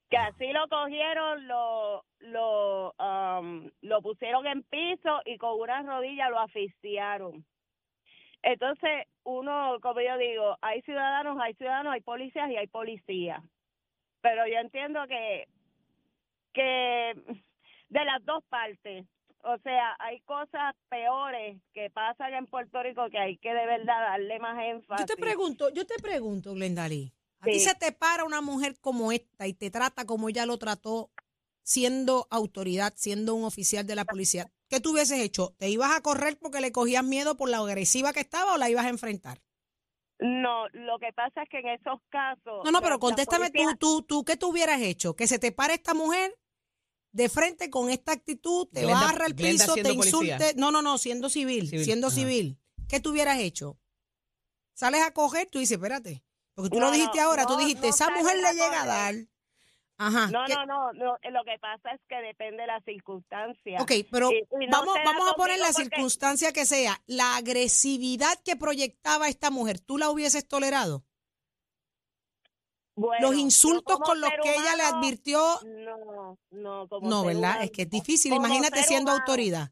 Que 0.09 0.17
así 0.17 0.51
lo 0.51 0.67
cogieron, 0.67 1.47
lo, 1.47 2.03
lo, 2.19 2.93
um, 2.99 3.69
lo 3.81 4.01
pusieron 4.01 4.45
en 4.47 4.63
piso 4.63 5.21
y 5.25 5.38
con 5.38 5.59
una 5.59 5.81
rodilla 5.83 6.29
lo 6.29 6.39
asfixiaron. 6.39 7.45
Entonces, 8.41 9.05
uno, 9.23 9.77
como 9.81 10.01
yo 10.01 10.17
digo, 10.17 10.57
hay 10.61 10.81
ciudadanos, 10.81 11.38
hay 11.41 11.53
ciudadanos, 11.55 11.93
hay 11.93 12.01
policías 12.01 12.49
y 12.49 12.57
hay 12.57 12.67
policías. 12.67 13.41
Pero 14.21 14.47
yo 14.47 14.57
entiendo 14.59 15.05
que, 15.07 15.47
que 16.53 17.13
de 17.89 18.05
las 18.05 18.23
dos 18.25 18.43
partes, 18.45 19.05
o 19.43 19.58
sea, 19.60 19.96
hay 20.00 20.19
cosas 20.22 20.75
peores 20.89 21.62
que 21.74 21.89
pasan 21.89 22.34
en 22.34 22.46
Puerto 22.48 22.81
Rico 22.84 23.10
que 23.10 23.17
hay 23.19 23.38
que 23.38 23.53
de 23.53 23.65
verdad 23.65 24.00
darle 24.01 24.39
más 24.39 24.58
énfasis. 24.63 25.05
Yo 25.08 25.15
te 25.15 25.22
pregunto, 25.22 25.69
yo 25.69 25.86
te 25.86 25.96
pregunto, 26.01 26.53
Glendalí, 26.53 27.13
a 27.39 27.46
ti 27.46 27.60
se 27.60 27.74
te 27.75 27.91
para 27.91 28.25
una 28.25 28.41
mujer 28.41 28.77
como 28.81 29.12
esta 29.12 29.48
y 29.48 29.53
te 29.53 29.72
trata 29.72 30.05
como 30.05 30.29
ella 30.29 30.46
lo 30.46 30.58
trató 30.58 31.12
siendo 31.63 32.27
autoridad, 32.31 32.93
siendo 32.96 33.36
un 33.36 33.43
oficial 33.43 33.86
de 33.86 33.96
la 33.96 34.05
policía. 34.05 34.51
¿Qué 34.69 34.79
tú 34.79 34.91
hubieses 34.91 35.19
hecho? 35.19 35.55
¿Te 35.58 35.69
ibas 35.69 35.91
a 35.96 36.01
correr 36.01 36.38
porque 36.39 36.62
le 36.62 36.72
cogías 36.72 37.03
miedo 37.03 37.36
por 37.38 37.50
la 37.50 37.58
agresiva 37.60 38.13
que 38.13 38.19
estaba 38.19 38.53
o 38.53 38.58
la 38.58 38.69
ibas 38.69 38.86
a 38.86 38.89
enfrentar? 38.89 39.41
No, 40.19 40.67
lo 40.74 41.00
que 41.00 41.13
pasa 41.13 41.43
es 41.43 41.50
que 41.50 41.60
en 41.60 41.69
esos 41.69 42.01
casos... 42.10 42.65
No, 42.65 42.72
no, 42.72 42.81
pero 42.81 42.96
la 42.96 43.00
contéstame 43.00 43.50
policía- 43.51 43.77
tú, 43.79 44.01
tú, 44.01 44.03
tú, 44.03 44.24
¿qué 44.25 44.36
tú 44.36 44.50
hubieras 44.50 44.81
hecho? 44.81 45.15
Que 45.15 45.27
se 45.27 45.39
te 45.39 45.51
pare 45.51 45.75
esta 45.75 45.93
mujer 45.93 46.36
de 47.11 47.29
frente 47.29 47.69
con 47.69 47.89
esta 47.89 48.11
actitud, 48.11 48.67
te 48.71 48.81
Glenda- 48.81 49.01
barra 49.01 49.25
el 49.25 49.33
Glenda 49.33 49.63
piso, 49.65 49.75
te 49.75 49.83
policía. 49.93 50.35
insulte. 50.35 50.53
No, 50.55 50.71
no, 50.71 50.81
no, 50.81 50.97
siendo 50.97 51.29
civil, 51.29 51.67
Civil, 51.69 51.85
siendo 51.85 52.07
ajá. 52.07 52.15
civil. 52.15 52.59
¿Qué 52.87 52.99
tú 52.99 53.11
hubieras 53.11 53.39
hecho? 53.39 53.77
Sales 54.73 55.01
a 55.01 55.11
coger, 55.11 55.47
tú 55.49 55.59
dices, 55.59 55.77
espérate. 55.77 56.23
Porque 56.53 56.69
tú 56.69 56.79
No, 56.79 56.87
lo 56.87 56.91
dijiste 56.91 57.17
no, 57.19 57.23
ahora, 57.25 57.45
tú 57.45 57.57
dijiste, 57.57 57.87
no 57.87 57.93
esa 57.93 58.09
mujer 58.09 58.37
le 58.37 58.51
llega 58.53 58.81
a 58.83 58.85
dar. 58.85 59.15
Ajá. 59.97 60.27
No, 60.31 60.45
¿qué- 60.47 60.53
no, 60.55 60.65
no, 60.65 60.93
no, 60.93 61.17
lo 61.31 61.43
que 61.43 61.59
pasa 61.59 61.91
es 61.91 61.99
que 62.07 62.15
depende 62.21 62.61
de 62.61 62.67
las 62.67 62.83
circunstancias. 62.85 63.81
Ok, 63.81 63.91
pero 64.09 64.31
Y- 64.31 64.37
y 64.63 64.67
no 64.67 64.77
vamos, 64.79 64.95
vamos 65.03 65.29
a 65.29 65.33
poner 65.33 65.59
la 65.59 65.67
porque- 65.67 65.83
circunstancia 65.83 66.53
que 66.53 66.65
sea. 66.65 67.01
La 67.05 67.35
agresividad 67.35 68.39
que 68.45 68.55
proyectaba 68.55 69.27
esta 69.27 69.49
mujer, 69.51 69.79
¿tú 69.81 69.97
la 69.97 70.09
hubieses 70.09 70.47
tolerado? 70.47 71.03
Bueno, 72.99 73.29
Los 73.29 73.39
insultos 73.39 73.97
con 73.99 74.19
los 74.19 74.29
que 74.43 74.51
ella 74.53 74.75
le 74.75 74.83
humano, 74.83 74.97
advirtió, 74.97 75.59
No, 75.63 76.37
no, 76.51 76.87
como 76.87 77.09
no, 77.09 77.23
¿verdad? 77.23 77.51
humano, 77.51 77.61
Es 77.61 77.71
que 77.71 77.81
es 77.83 77.89
difícil. 77.89 78.33
Imagínate 78.33 78.83
siendo 78.83 79.11
humano, 79.11 79.21
autoridad. 79.21 79.71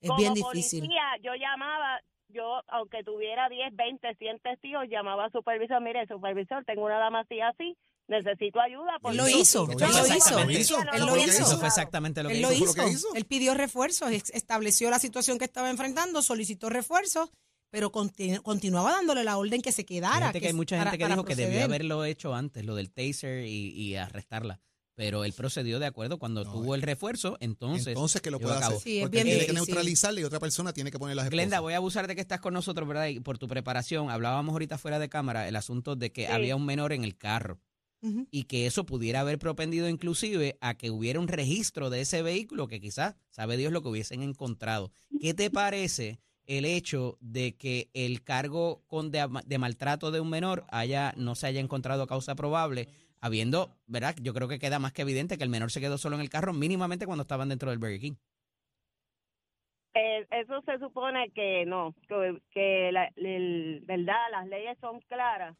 Es 0.00 0.08
como 0.08 0.18
bien 0.18 0.34
difícil. 0.34 0.80
policía, 0.80 1.02
yo 1.22 1.32
llamaba, 1.34 2.00
yo, 2.28 2.60
aunque 2.68 3.02
tuviera 3.04 3.48
10, 3.48 3.74
20, 3.74 4.14
100 4.16 4.38
testigos, 4.40 4.84
llamaba 4.90 5.24
al 5.24 5.32
supervisor, 5.32 5.80
mire, 5.80 6.06
supervisor, 6.06 6.64
tengo 6.64 6.84
una 6.84 6.98
dama 6.98 7.20
así, 7.20 7.40
así, 7.40 7.76
necesito 8.08 8.60
ayuda. 8.60 8.96
Él 9.04 9.16
lo 9.16 9.28
hizo, 9.28 9.66
Lo 9.66 9.72
él 9.72 9.78
lo 9.78 9.86
hizo, 9.86 10.44
lo 10.44 10.50
hizo, 10.50 10.78
Él 10.92 11.06
lo 11.06 11.16
hizo. 11.16 11.42
Eso 11.42 11.58
fue 11.58 11.68
exactamente 11.68 12.22
lo 12.22 12.28
que 12.28 12.34
Él 12.34 12.40
hizo. 12.40 12.48
lo 12.50 12.54
hizo. 12.54 12.66
lo 12.66 12.84
que 12.84 12.90
hizo. 12.90 13.14
Él 13.14 13.24
pidió 13.24 13.54
refuerzos, 13.54 14.10
estableció 14.10 14.90
la 14.90 14.98
situación 14.98 15.38
que 15.38 15.44
estaba 15.46 15.70
enfrentando, 15.70 16.20
solicitó 16.20 16.68
refuerzos, 16.68 17.30
pero 17.72 17.90
continu- 17.90 18.42
continuaba 18.42 18.92
dándole 18.92 19.24
la 19.24 19.38
orden 19.38 19.62
que 19.62 19.72
se 19.72 19.84
quedara. 19.84 20.30
Que 20.30 20.46
hay 20.46 20.52
mucha 20.52 20.76
para- 20.76 20.90
gente 20.90 20.98
que 20.98 21.04
para 21.04 21.14
dijo 21.16 21.24
que 21.24 21.34
debió 21.34 21.64
haberlo 21.64 22.04
hecho 22.04 22.34
antes, 22.34 22.64
lo 22.64 22.76
del 22.76 22.90
taser 22.92 23.46
y, 23.46 23.70
y 23.70 23.96
arrestarla. 23.96 24.60
Pero 24.94 25.24
él 25.24 25.32
procedió 25.32 25.78
de 25.78 25.86
acuerdo 25.86 26.18
cuando 26.18 26.44
No, 26.44 26.52
tuvo 26.52 26.74
el 26.74 26.82
refuerzo, 26.82 27.38
entonces. 27.40 27.88
Entonces 27.88 28.20
que 28.20 28.30
lo 28.30 28.38
pueda 28.38 28.58
hacer. 28.58 28.78
Sí, 28.78 28.98
porque 29.00 29.16
bien 29.24 29.26
tiene 29.38 29.46
que 29.46 29.52
neutralizarle 29.54 30.20
y 30.20 30.24
otra 30.24 30.38
persona 30.38 30.74
tiene 30.74 30.90
que 30.90 30.98
poner 30.98 31.16
las 31.16 31.30
Glenda, 31.30 31.60
voy 31.60 31.72
a 31.72 31.78
abusar 31.78 32.06
de 32.06 32.14
que 32.14 32.20
estás 32.20 32.40
con 32.40 32.52
nosotros, 32.52 32.86
¿verdad? 32.86 33.06
Y 33.06 33.18
por 33.20 33.38
tu 33.38 33.48
preparación, 33.48 34.10
hablábamos 34.10 34.52
ahorita 34.52 34.76
fuera 34.76 34.98
de 34.98 35.08
cámara 35.08 35.48
el 35.48 35.56
asunto 35.56 35.96
de 35.96 36.12
que 36.12 36.26
Sí. 36.26 36.30
había 36.32 36.56
un 36.56 36.66
menor 36.66 36.92
en 36.92 37.04
el 37.04 37.16
carro 37.16 37.58
y 38.32 38.44
que 38.44 38.66
eso 38.66 38.84
pudiera 38.84 39.20
haber 39.20 39.38
propendido 39.38 39.88
inclusive 39.88 40.58
a 40.60 40.74
que 40.74 40.90
hubiera 40.90 41.20
un 41.20 41.28
registro 41.28 41.88
de 41.88 42.00
ese 42.02 42.20
vehículo 42.20 42.66
que 42.66 42.80
quizás, 42.80 43.14
sabe 43.30 43.56
Dios 43.56 43.72
lo 43.72 43.80
que 43.80 43.88
hubiesen 43.88 44.22
encontrado. 44.22 44.90
¿Qué 45.20 45.32
te 45.34 45.50
parece 45.50 46.18
el 46.46 46.64
hecho 46.64 47.16
de 47.20 47.56
que 47.56 47.88
el 47.94 48.22
cargo 48.22 48.82
con 48.86 49.10
de, 49.10 49.58
maltrato 49.58 50.10
de 50.10 50.20
un 50.20 50.30
menor 50.30 50.64
haya 50.70 51.12
no 51.16 51.34
se 51.34 51.46
haya 51.46 51.60
encontrado 51.60 52.06
causa 52.06 52.34
probable, 52.34 52.88
habiendo, 53.20 53.70
¿verdad? 53.86 54.14
Yo 54.20 54.34
creo 54.34 54.48
que 54.48 54.58
queda 54.58 54.78
más 54.78 54.92
que 54.92 55.02
evidente 55.02 55.38
que 55.38 55.44
el 55.44 55.50
menor 55.50 55.70
se 55.70 55.80
quedó 55.80 55.98
solo 55.98 56.16
en 56.16 56.22
el 56.22 56.30
carro 56.30 56.52
mínimamente 56.52 57.06
cuando 57.06 57.22
estaban 57.22 57.48
dentro 57.48 57.70
del 57.70 57.78
Burger 57.78 58.00
King. 58.00 58.14
Eh, 59.94 60.26
eso 60.30 60.62
se 60.62 60.78
supone 60.78 61.30
que 61.30 61.66
no, 61.66 61.94
que, 62.50 62.90
la, 62.92 63.10
verdad, 63.16 64.30
las 64.30 64.46
leyes 64.48 64.78
son 64.80 65.00
claras 65.00 65.54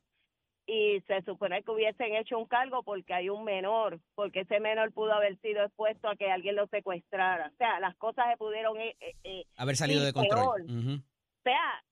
y 0.66 1.00
se 1.06 1.22
supone 1.22 1.62
que 1.62 1.70
hubiesen 1.70 2.14
hecho 2.14 2.38
un 2.38 2.46
cargo 2.46 2.82
porque 2.82 3.14
hay 3.14 3.28
un 3.28 3.44
menor, 3.44 4.00
porque 4.14 4.40
ese 4.40 4.60
menor 4.60 4.92
pudo 4.92 5.12
haber 5.12 5.36
sido 5.40 5.64
expuesto 5.64 6.08
a 6.08 6.16
que 6.16 6.30
alguien 6.30 6.56
lo 6.56 6.66
secuestrara. 6.68 7.48
O 7.52 7.56
sea, 7.56 7.80
las 7.80 7.96
cosas 7.96 8.26
se 8.30 8.36
pudieron 8.36 8.80
eh, 8.80 8.96
eh, 9.00 9.14
eh, 9.24 9.44
Haber 9.56 9.76
salido 9.76 10.04
de 10.04 10.12
control. 10.12 10.64
peor. 10.66 10.78
Ujú. 10.78 10.94
O 10.94 11.42
sea, 11.42 11.84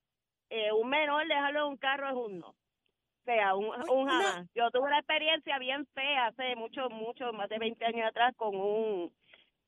eh, 0.50 0.72
un 0.72 0.88
menor 0.88 1.26
dejarlo 1.26 1.60
en 1.60 1.72
un 1.72 1.76
carro 1.76 2.08
es 2.08 2.14
un 2.14 2.38
no. 2.40 2.48
O 2.48 3.24
sea, 3.24 3.54
un, 3.54 3.66
un 3.66 4.08
jamás. 4.08 4.46
Yo 4.54 4.70
tuve 4.70 4.86
una 4.86 4.98
experiencia 4.98 5.58
bien 5.58 5.86
fea 5.94 6.26
hace 6.26 6.56
mucho, 6.56 6.88
mucho, 6.90 7.32
más 7.32 7.48
de 7.48 7.58
20 7.58 7.84
años 7.84 8.08
atrás 8.08 8.34
con 8.36 8.56
un 8.56 9.12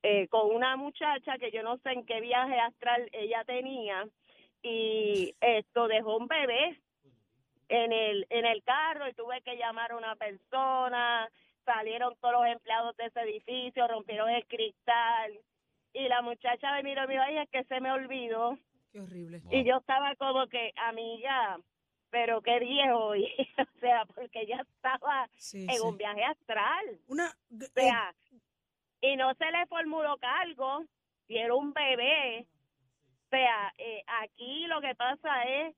eh, 0.05 0.27
con 0.29 0.51
una 0.53 0.77
muchacha 0.77 1.39
que 1.39 1.53
yo 1.53 1.63
no 1.63 1.77
sé 1.79 1.93
en 1.93 2.05
qué 2.05 2.21
viaje 2.21 2.59
astral 2.59 3.09
ella 3.13 3.45
tenía 3.45 4.09
y 4.63 5.35
esto 5.41 5.87
dejó 5.87 6.17
un 6.17 6.27
bebé 6.27 6.81
en 7.69 7.93
el 7.93 8.27
en 8.31 8.45
el 8.47 8.63
carro 8.63 9.09
y 9.09 9.15
tuve 9.15 9.41
que 9.43 9.57
llamar 9.57 9.93
a 9.93 9.97
una 9.97 10.17
persona, 10.17 11.29
salieron 11.65 12.15
todos 12.21 12.35
los 12.35 12.47
empleados 12.47 12.97
de 12.97 13.07
ese 13.07 13.21
edificio, 13.21 13.87
rompieron 13.89 14.29
el 14.31 14.47
cristal 14.47 15.39
y 15.93 16.09
la 16.09 16.23
muchacha 16.23 16.73
me 16.73 16.83
miró 16.83 17.05
y 17.05 17.07
me 17.09 17.13
dijo, 17.15 17.25
ay, 17.27 17.39
es 17.39 17.51
que 17.51 17.65
se 17.65 17.81
me 17.81 17.93
olvidó 17.93 18.59
Qué 18.93 19.01
horrible. 19.01 19.41
y 19.51 19.65
yo 19.65 19.77
estaba 19.79 20.15
como 20.17 20.47
que, 20.49 20.73
amiga, 20.77 21.59
pero 22.11 22.43
qué 22.43 22.59
viejo, 22.61 23.15
y, 23.17 23.25
o 23.59 23.81
sea, 23.81 24.05
porque 24.15 24.47
ya 24.47 24.57
estaba 24.57 25.29
Sí, 25.37 25.65
en 25.65 25.77
sí. 25.77 25.81
un 25.81 25.97
viaje 25.97 26.25
astral. 26.25 26.99
Una, 27.09 27.29
O 27.29 27.65
eh, 27.65 27.69
sea, 27.75 28.15
y 29.01 29.17
no 29.17 29.33
se 29.35 29.51
le 29.51 29.67
formuló 29.67 30.17
cargo, 30.19 30.85
y 31.29 31.39
era 31.39 31.55
un 31.55 31.73
bebé. 31.73 32.47
O 33.27 33.29
sea, 33.31 33.73
eh, 33.79 34.03
aquí 34.21 34.67
lo 34.67 34.81
que 34.83 34.95
pasa 34.95 35.43
es 35.45 35.75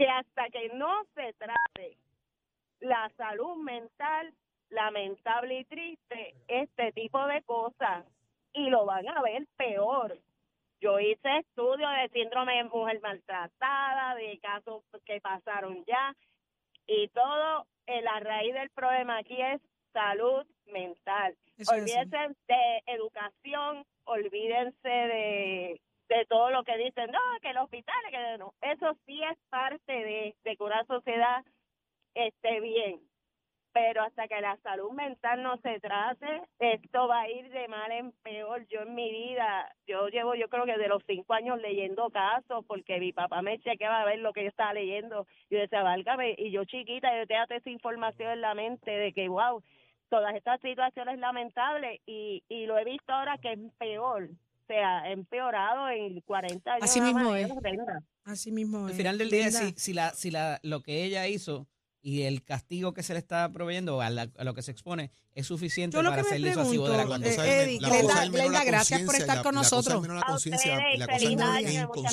que 0.00 0.08
hasta 0.08 0.48
que 0.48 0.70
no 0.70 1.04
se 1.14 1.34
trate 1.34 1.98
la 2.80 3.10
salud 3.18 3.56
mental, 3.56 4.32
lamentable 4.70 5.58
y 5.58 5.64
triste, 5.66 6.34
este 6.48 6.92
tipo 6.92 7.22
de 7.26 7.42
cosas, 7.42 8.06
y 8.54 8.70
lo 8.70 8.86
van 8.86 9.06
a 9.08 9.20
ver 9.20 9.46
peor. 9.58 10.16
Yo 10.80 10.98
hice 11.00 11.40
estudios 11.40 11.90
de 12.00 12.08
síndrome 12.14 12.56
de 12.56 12.64
mujer 12.64 12.98
maltratada, 13.02 14.14
de 14.14 14.38
casos 14.38 14.82
que 15.04 15.20
pasaron 15.20 15.84
ya, 15.84 16.16
y 16.86 17.08
todo, 17.08 17.66
eh, 17.86 18.00
la 18.00 18.20
raíz 18.20 18.54
del 18.54 18.70
problema 18.70 19.18
aquí 19.18 19.36
es 19.38 19.60
salud 19.92 20.46
mental. 20.72 21.36
eso 21.58 21.74
es. 21.74 21.82
Olvídense 21.82 22.34
de 22.48 22.82
educación, 22.86 23.84
olvídense 24.04 24.88
de, 24.88 25.80
de 26.10 26.26
todo 26.26 26.50
lo 26.50 26.64
que 26.64 26.76
dicen, 26.76 27.10
no, 27.10 27.20
que 27.40 27.50
el 27.50 27.58
hospital, 27.58 27.94
que 28.10 28.38
no. 28.38 28.52
Eso 28.60 28.96
sí 29.06 29.22
es 29.22 29.38
parte 29.48 29.92
de, 29.92 30.34
de 30.44 30.56
que 30.56 30.62
una 30.62 30.84
sociedad 30.84 31.44
esté 32.14 32.60
bien. 32.60 33.00
Pero 33.72 34.02
hasta 34.02 34.26
que 34.26 34.40
la 34.40 34.56
salud 34.56 34.90
mental 34.90 35.44
no 35.44 35.56
se 35.58 35.78
trate, 35.78 36.42
esto 36.58 37.06
va 37.06 37.20
a 37.20 37.30
ir 37.30 37.48
de 37.50 37.68
mal 37.68 37.92
en 37.92 38.10
peor. 38.24 38.66
Yo 38.66 38.80
en 38.80 38.96
mi 38.96 39.08
vida, 39.12 39.72
yo 39.86 40.08
llevo 40.08 40.34
yo 40.34 40.48
creo 40.48 40.64
que 40.64 40.76
de 40.76 40.88
los 40.88 41.04
cinco 41.06 41.34
años 41.34 41.60
leyendo 41.60 42.10
casos, 42.10 42.64
porque 42.66 42.98
mi 42.98 43.12
papá 43.12 43.42
me 43.42 43.60
chequeaba 43.60 44.00
a 44.00 44.04
ver 44.06 44.18
lo 44.18 44.32
que 44.32 44.42
yo 44.42 44.48
estaba 44.48 44.74
leyendo. 44.74 45.24
Yo 45.48 45.60
decía, 45.60 45.84
válgame, 45.84 46.34
y 46.36 46.50
yo 46.50 46.64
chiquita, 46.64 47.16
yo 47.16 47.28
tenía 47.28 47.46
esa 47.48 47.70
información 47.70 48.32
en 48.32 48.40
la 48.40 48.54
mente 48.54 48.90
de 48.90 49.12
que, 49.12 49.28
wow, 49.28 49.62
todas 50.08 50.34
estas 50.34 50.60
situaciones 50.60 51.20
lamentables 51.20 52.00
y, 52.06 52.42
y 52.48 52.66
lo 52.66 52.76
he 52.76 52.84
visto 52.84 53.12
ahora 53.12 53.38
que 53.38 53.52
es 53.52 53.58
peor, 53.78 54.30
o 54.70 54.72
sea, 54.72 55.10
empeorado 55.10 55.88
en 55.90 56.20
40 56.20 56.72
años. 56.74 56.84
Así 56.84 57.00
mismo 57.00 57.34
es. 57.34 57.50
Así 58.24 58.52
mismo. 58.52 58.86
Al 58.86 58.94
final 58.94 59.18
del 59.18 59.30
día, 59.30 59.50
si, 59.50 59.74
si, 59.76 59.92
la, 59.92 60.14
si 60.14 60.30
la, 60.30 60.60
lo 60.62 60.82
que 60.82 61.04
ella 61.04 61.26
hizo 61.26 61.66
y 62.02 62.22
el 62.22 62.44
castigo 62.44 62.94
que 62.94 63.02
se 63.02 63.12
le 63.12 63.18
está 63.18 63.50
proveyendo 63.50 64.00
a, 64.00 64.08
la- 64.10 64.30
a 64.38 64.44
lo 64.44 64.54
que 64.54 64.62
se 64.62 64.70
expone 64.70 65.10
es 65.34 65.46
suficiente 65.46 65.96
Yo 65.96 66.02
lo 66.02 66.10
para 66.10 66.22
ser 66.24 66.40
disuasivo 66.40 66.88
de 66.88 66.96
la 66.96 67.04
condena. 67.06 67.46
Eh, 67.46 67.78
gracias 68.64 69.02
por 69.02 69.14
estar 69.16 69.36
la- 69.38 69.42
con 69.42 69.54
nosotros. 69.54 70.06
la 70.06 70.22
conciencia, 70.22 70.78
la 70.96 71.06
cosa 71.88 72.10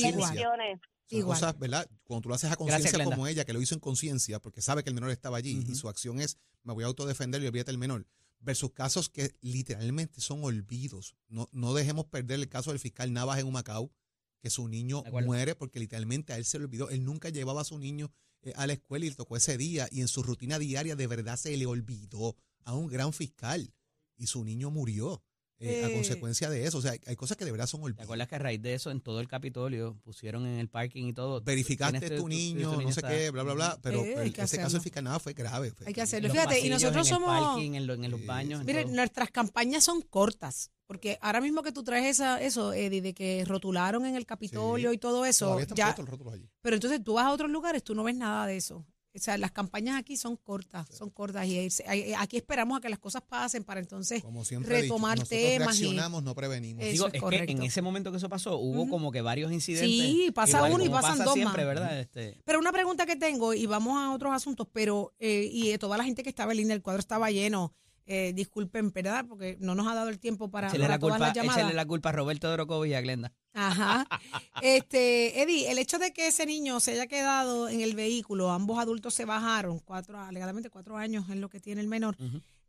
Igual. 1.09 1.39
cosas, 1.39 1.57
¿verdad? 1.57 1.87
Cuando 2.03 2.21
tú 2.23 2.29
lo 2.29 2.35
haces 2.35 2.51
a 2.51 2.55
conciencia 2.57 3.03
como 3.05 3.27
ella, 3.27 3.45
que 3.45 3.53
lo 3.53 3.61
hizo 3.61 3.73
en 3.75 3.79
conciencia, 3.79 4.39
porque 4.39 4.61
sabe 4.61 4.83
que 4.83 4.89
el 4.89 4.95
menor 4.95 5.09
estaba 5.11 5.37
allí 5.37 5.59
Ujú. 5.59 5.71
y 5.71 5.75
su 5.75 5.87
acción 5.87 6.19
es, 6.19 6.37
me 6.63 6.73
voy 6.73 6.83
a 6.83 6.87
autodefender 6.87 7.41
y 7.41 7.47
olvídate 7.47 7.71
el 7.71 7.77
menor, 7.77 8.05
versus 8.39 8.71
casos 8.71 9.09
que 9.09 9.35
literalmente 9.41 10.21
son 10.21 10.43
olvidos. 10.43 11.15
No, 11.27 11.49
no 11.51 11.73
dejemos 11.73 12.05
perder 12.05 12.39
el 12.39 12.49
caso 12.49 12.71
del 12.71 12.79
fiscal 12.79 13.11
Navas 13.13 13.39
en 13.39 13.47
Humacao, 13.47 13.91
que 14.39 14.49
su 14.49 14.67
niño 14.67 15.03
muere 15.23 15.55
porque 15.55 15.79
literalmente 15.79 16.33
a 16.33 16.37
él 16.37 16.45
se 16.45 16.59
le 16.59 16.65
olvidó. 16.65 16.89
Él 16.89 17.03
nunca 17.03 17.29
llevaba 17.29 17.61
a 17.61 17.65
su 17.65 17.79
niño 17.79 18.11
eh, 18.41 18.53
a 18.55 18.67
la 18.67 18.73
escuela 18.73 19.05
y 19.05 19.09
le 19.09 19.15
tocó 19.15 19.35
ese 19.35 19.57
día 19.57 19.87
y 19.91 20.01
en 20.01 20.07
su 20.07 20.23
rutina 20.23 20.59
diaria 20.59 20.95
de 20.95 21.07
verdad 21.07 21.37
se 21.37 21.55
le 21.57 21.65
olvidó 21.65 22.35
a 22.63 22.73
un 22.73 22.87
gran 22.87 23.13
fiscal 23.13 23.73
y 24.15 24.27
su 24.27 24.43
niño 24.43 24.69
murió 24.69 25.23
eh, 25.59 25.85
a 25.85 25.91
consecuencia 25.93 26.49
de 26.49 26.65
eso. 26.65 26.77
O 26.77 26.81
sea, 26.81 26.93
hay 27.05 27.15
cosas 27.15 27.35
que 27.37 27.45
de 27.45 27.51
verdad 27.51 27.65
son 27.67 27.79
¿Te 27.81 27.85
olvidos. 27.85 28.03
acuerdas 28.03 28.27
que 28.27 28.35
a 28.35 28.39
raíz 28.39 28.61
de 28.61 28.73
eso 28.75 28.91
en 28.91 29.01
todo 29.01 29.19
el 29.19 29.27
Capitolio 29.27 29.97
pusieron 30.03 30.45
en 30.45 30.59
el 30.59 30.69
parking 30.69 31.05
y 31.07 31.13
todo? 31.13 31.41
verificaste 31.41 31.99
tienes 31.99 32.19
tu 32.19 32.27
niño, 32.27 32.71
tu 32.73 32.81
no 32.81 32.91
sé 32.91 32.99
está- 32.99 33.09
qué, 33.09 33.29
bla, 33.31 33.43
bla, 33.43 33.53
bla, 33.53 33.79
pero, 33.81 33.99
Eh, 34.01 34.11
pero 34.15 34.21
ese 34.23 34.31
caso 34.33 34.43
hacerlo. 34.43 34.69
del 34.69 34.81
fiscal 34.81 35.03
nada 35.03 35.19
fue 35.19 35.33
grave. 35.33 35.71
fue- 35.71 35.87
Hay 35.87 35.93
que 35.93 36.01
hacerlo. 36.01 36.27
Los 36.27 36.37
Fíjate, 36.37 36.59
y 36.65 36.69
nosotros 36.69 37.07
en 37.07 37.13
el 37.15 37.21
somos- 37.21 37.41
parking, 37.53 37.73
en, 37.73 37.87
lo- 37.87 37.93
en 37.95 38.11
los 38.11 38.25
baños. 38.25 38.63
Mire, 38.65 38.85
nuestras 38.85 39.31
campañas 39.31 39.83
son 39.83 40.01
cortas, 40.01 40.71
porque 40.85 41.17
ahora 41.21 41.41
mismo 41.41 41.63
que 41.63 41.71
tú 41.71 41.83
traes 41.83 42.05
esa, 42.05 42.41
eso, 42.41 42.73
Eddie, 42.73 43.01
de 43.01 43.13
que 43.13 43.43
rotularon 43.45 44.05
en 44.05 44.15
el 44.15 44.25
Capitolio 44.25 44.89
Sí. 44.91 44.95
y 44.95 44.99
todo 44.99 45.25
eso, 45.25 45.45
Todavía 45.45 45.63
están 45.63 45.75
ya, 45.77 45.87
allí. 46.33 46.49
pero 46.61 46.75
entonces 46.75 47.03
tú 47.03 47.13
vas 47.13 47.25
a 47.25 47.31
otros 47.31 47.49
lugares, 47.49 47.83
tú 47.83 47.95
no 47.95 48.03
ves 48.03 48.15
nada 48.15 48.45
de 48.45 48.57
eso. 48.57 48.85
O 49.17 49.19
sea, 49.19 49.37
las 49.37 49.51
campañas 49.51 49.97
aquí 49.97 50.15
son 50.15 50.37
cortas, 50.37 50.87
son 50.95 51.09
cortas 51.09 51.45
y 51.47 51.57
hay- 51.87 52.13
aquí 52.17 52.37
esperamos 52.37 52.77
a 52.77 52.81
que 52.81 52.89
las 52.89 52.99
cosas 52.99 53.23
pasen 53.27 53.63
para 53.63 53.79
entonces 53.79 54.21
Como 54.21 54.43
dicho, 54.43 54.59
retomar 54.61 55.17
nosotros 55.17 55.39
temas 55.41 55.79
y- 55.79 55.83
reaccionamos, 55.83 56.23
no 56.23 56.35
prevenimos. 56.35 56.83
Eso 56.83 56.91
Digo, 56.91 57.07
es 57.07 57.13
es, 57.15 57.45
que 57.45 57.51
en 57.51 57.63
ese 57.63 57.81
momento 57.81 58.11
que 58.11 58.17
eso 58.17 58.29
pasó, 58.29 58.57
hubo 58.57 58.87
como 58.89 59.11
que 59.11 59.21
varios 59.21 59.51
incidentes. 59.51 59.89
Sí, 59.89 60.31
pasa 60.33 60.57
igual 60.57 60.73
uno 60.73 60.85
y 60.85 60.89
pasan 60.89 61.11
pasa 61.13 61.23
dos 61.23 61.33
siempre, 61.33 61.65
más. 61.65 61.75
¿verdad? 61.75 61.99
Este, 61.99 62.39
Pero 62.45 62.59
una 62.59 62.71
pregunta 62.71 63.05
que 63.05 63.15
tengo, 63.15 63.53
y 63.53 63.65
vamos 63.65 63.97
a 63.97 64.13
otros 64.13 64.33
asuntos, 64.33 64.67
pero, 64.71 65.13
eh, 65.19 65.49
y 65.51 65.69
de 65.69 65.77
toda 65.79 65.97
la 65.97 66.03
gente 66.03 66.21
que 66.23 66.29
estaba 66.29 66.51
en 66.51 66.57
línea, 66.59 66.75
el 66.75 66.81
cuadro 66.81 66.99
estaba 66.99 67.31
lleno, 67.31 67.73
eh, 68.07 68.31
disculpen, 68.33 68.91
¿verdad? 68.91 69.25
Porque 69.27 69.57
no 69.59 69.75
nos 69.75 69.85
ha 69.87 69.93
dado 69.93 70.09
el 70.09 70.17
tiempo 70.19 70.49
para, 70.49 70.69
para 70.69 70.87
la 70.87 70.97
todas 70.97 71.15
culpa, 71.17 71.27
las 71.27 71.35
llamadas. 71.35 71.57
échale 71.57 71.73
la 71.75 71.85
culpa 71.85 72.09
a 72.09 72.11
Roberto 72.13 72.49
Dorocovi 72.49 72.89
y 72.89 72.93
a 72.93 73.01
Glenda. 73.01 73.33
Ajá. 73.53 74.07
Este, 74.61 75.41
Eddie, 75.41 75.69
el 75.71 75.77
hecho 75.77 75.99
de 75.99 76.11
que 76.13 76.27
ese 76.27 76.45
niño 76.45 76.79
se 76.79 76.91
haya 76.93 77.07
quedado 77.07 77.69
en 77.69 77.81
el 77.81 77.95
vehículo, 77.95 78.49
ambos 78.51 78.79
adultos 78.79 79.13
se 79.13 79.25
bajaron, 79.25 79.79
cuatro, 79.79 80.19
alegadamente 80.19 80.69
cuatro 80.69 80.97
años 80.97 81.29
es 81.29 81.35
lo 81.37 81.49
que 81.49 81.59
tiene 81.59 81.81
el 81.81 81.87
menor. 81.87 82.17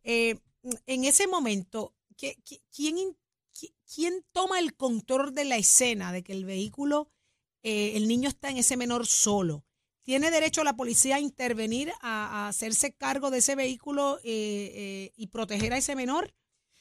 Eh, 0.03 0.37
en 0.85 1.05
ese 1.05 1.27
momento, 1.27 1.93
¿qué- 2.17 2.37
qué- 2.45 2.61
quién, 2.75 2.95
¿quién 3.93 4.23
toma 4.31 4.59
el 4.59 4.75
control 4.75 5.33
de 5.33 5.45
la 5.45 5.57
escena 5.57 6.11
de 6.11 6.23
que 6.23 6.33
el 6.33 6.45
vehículo, 6.45 7.09
eh, 7.63 7.93
el 7.95 8.07
niño 8.07 8.29
está 8.29 8.49
en 8.49 8.57
ese 8.57 8.77
menor 8.77 9.05
solo? 9.07 9.65
¿Tiene 10.03 10.31
derecho 10.31 10.63
la 10.63 10.75
policía 10.75 11.17
a 11.17 11.19
intervenir, 11.19 11.91
a, 12.01 12.47
hacerse 12.47 12.93
cargo 12.93 13.31
de 13.31 13.39
ese 13.39 13.55
vehículo 13.55 14.17
eh, 14.23 14.71
eh, 14.73 15.11
y 15.15 15.27
proteger 15.27 15.73
a 15.73 15.77
ese 15.77 15.95
menor? 15.95 16.33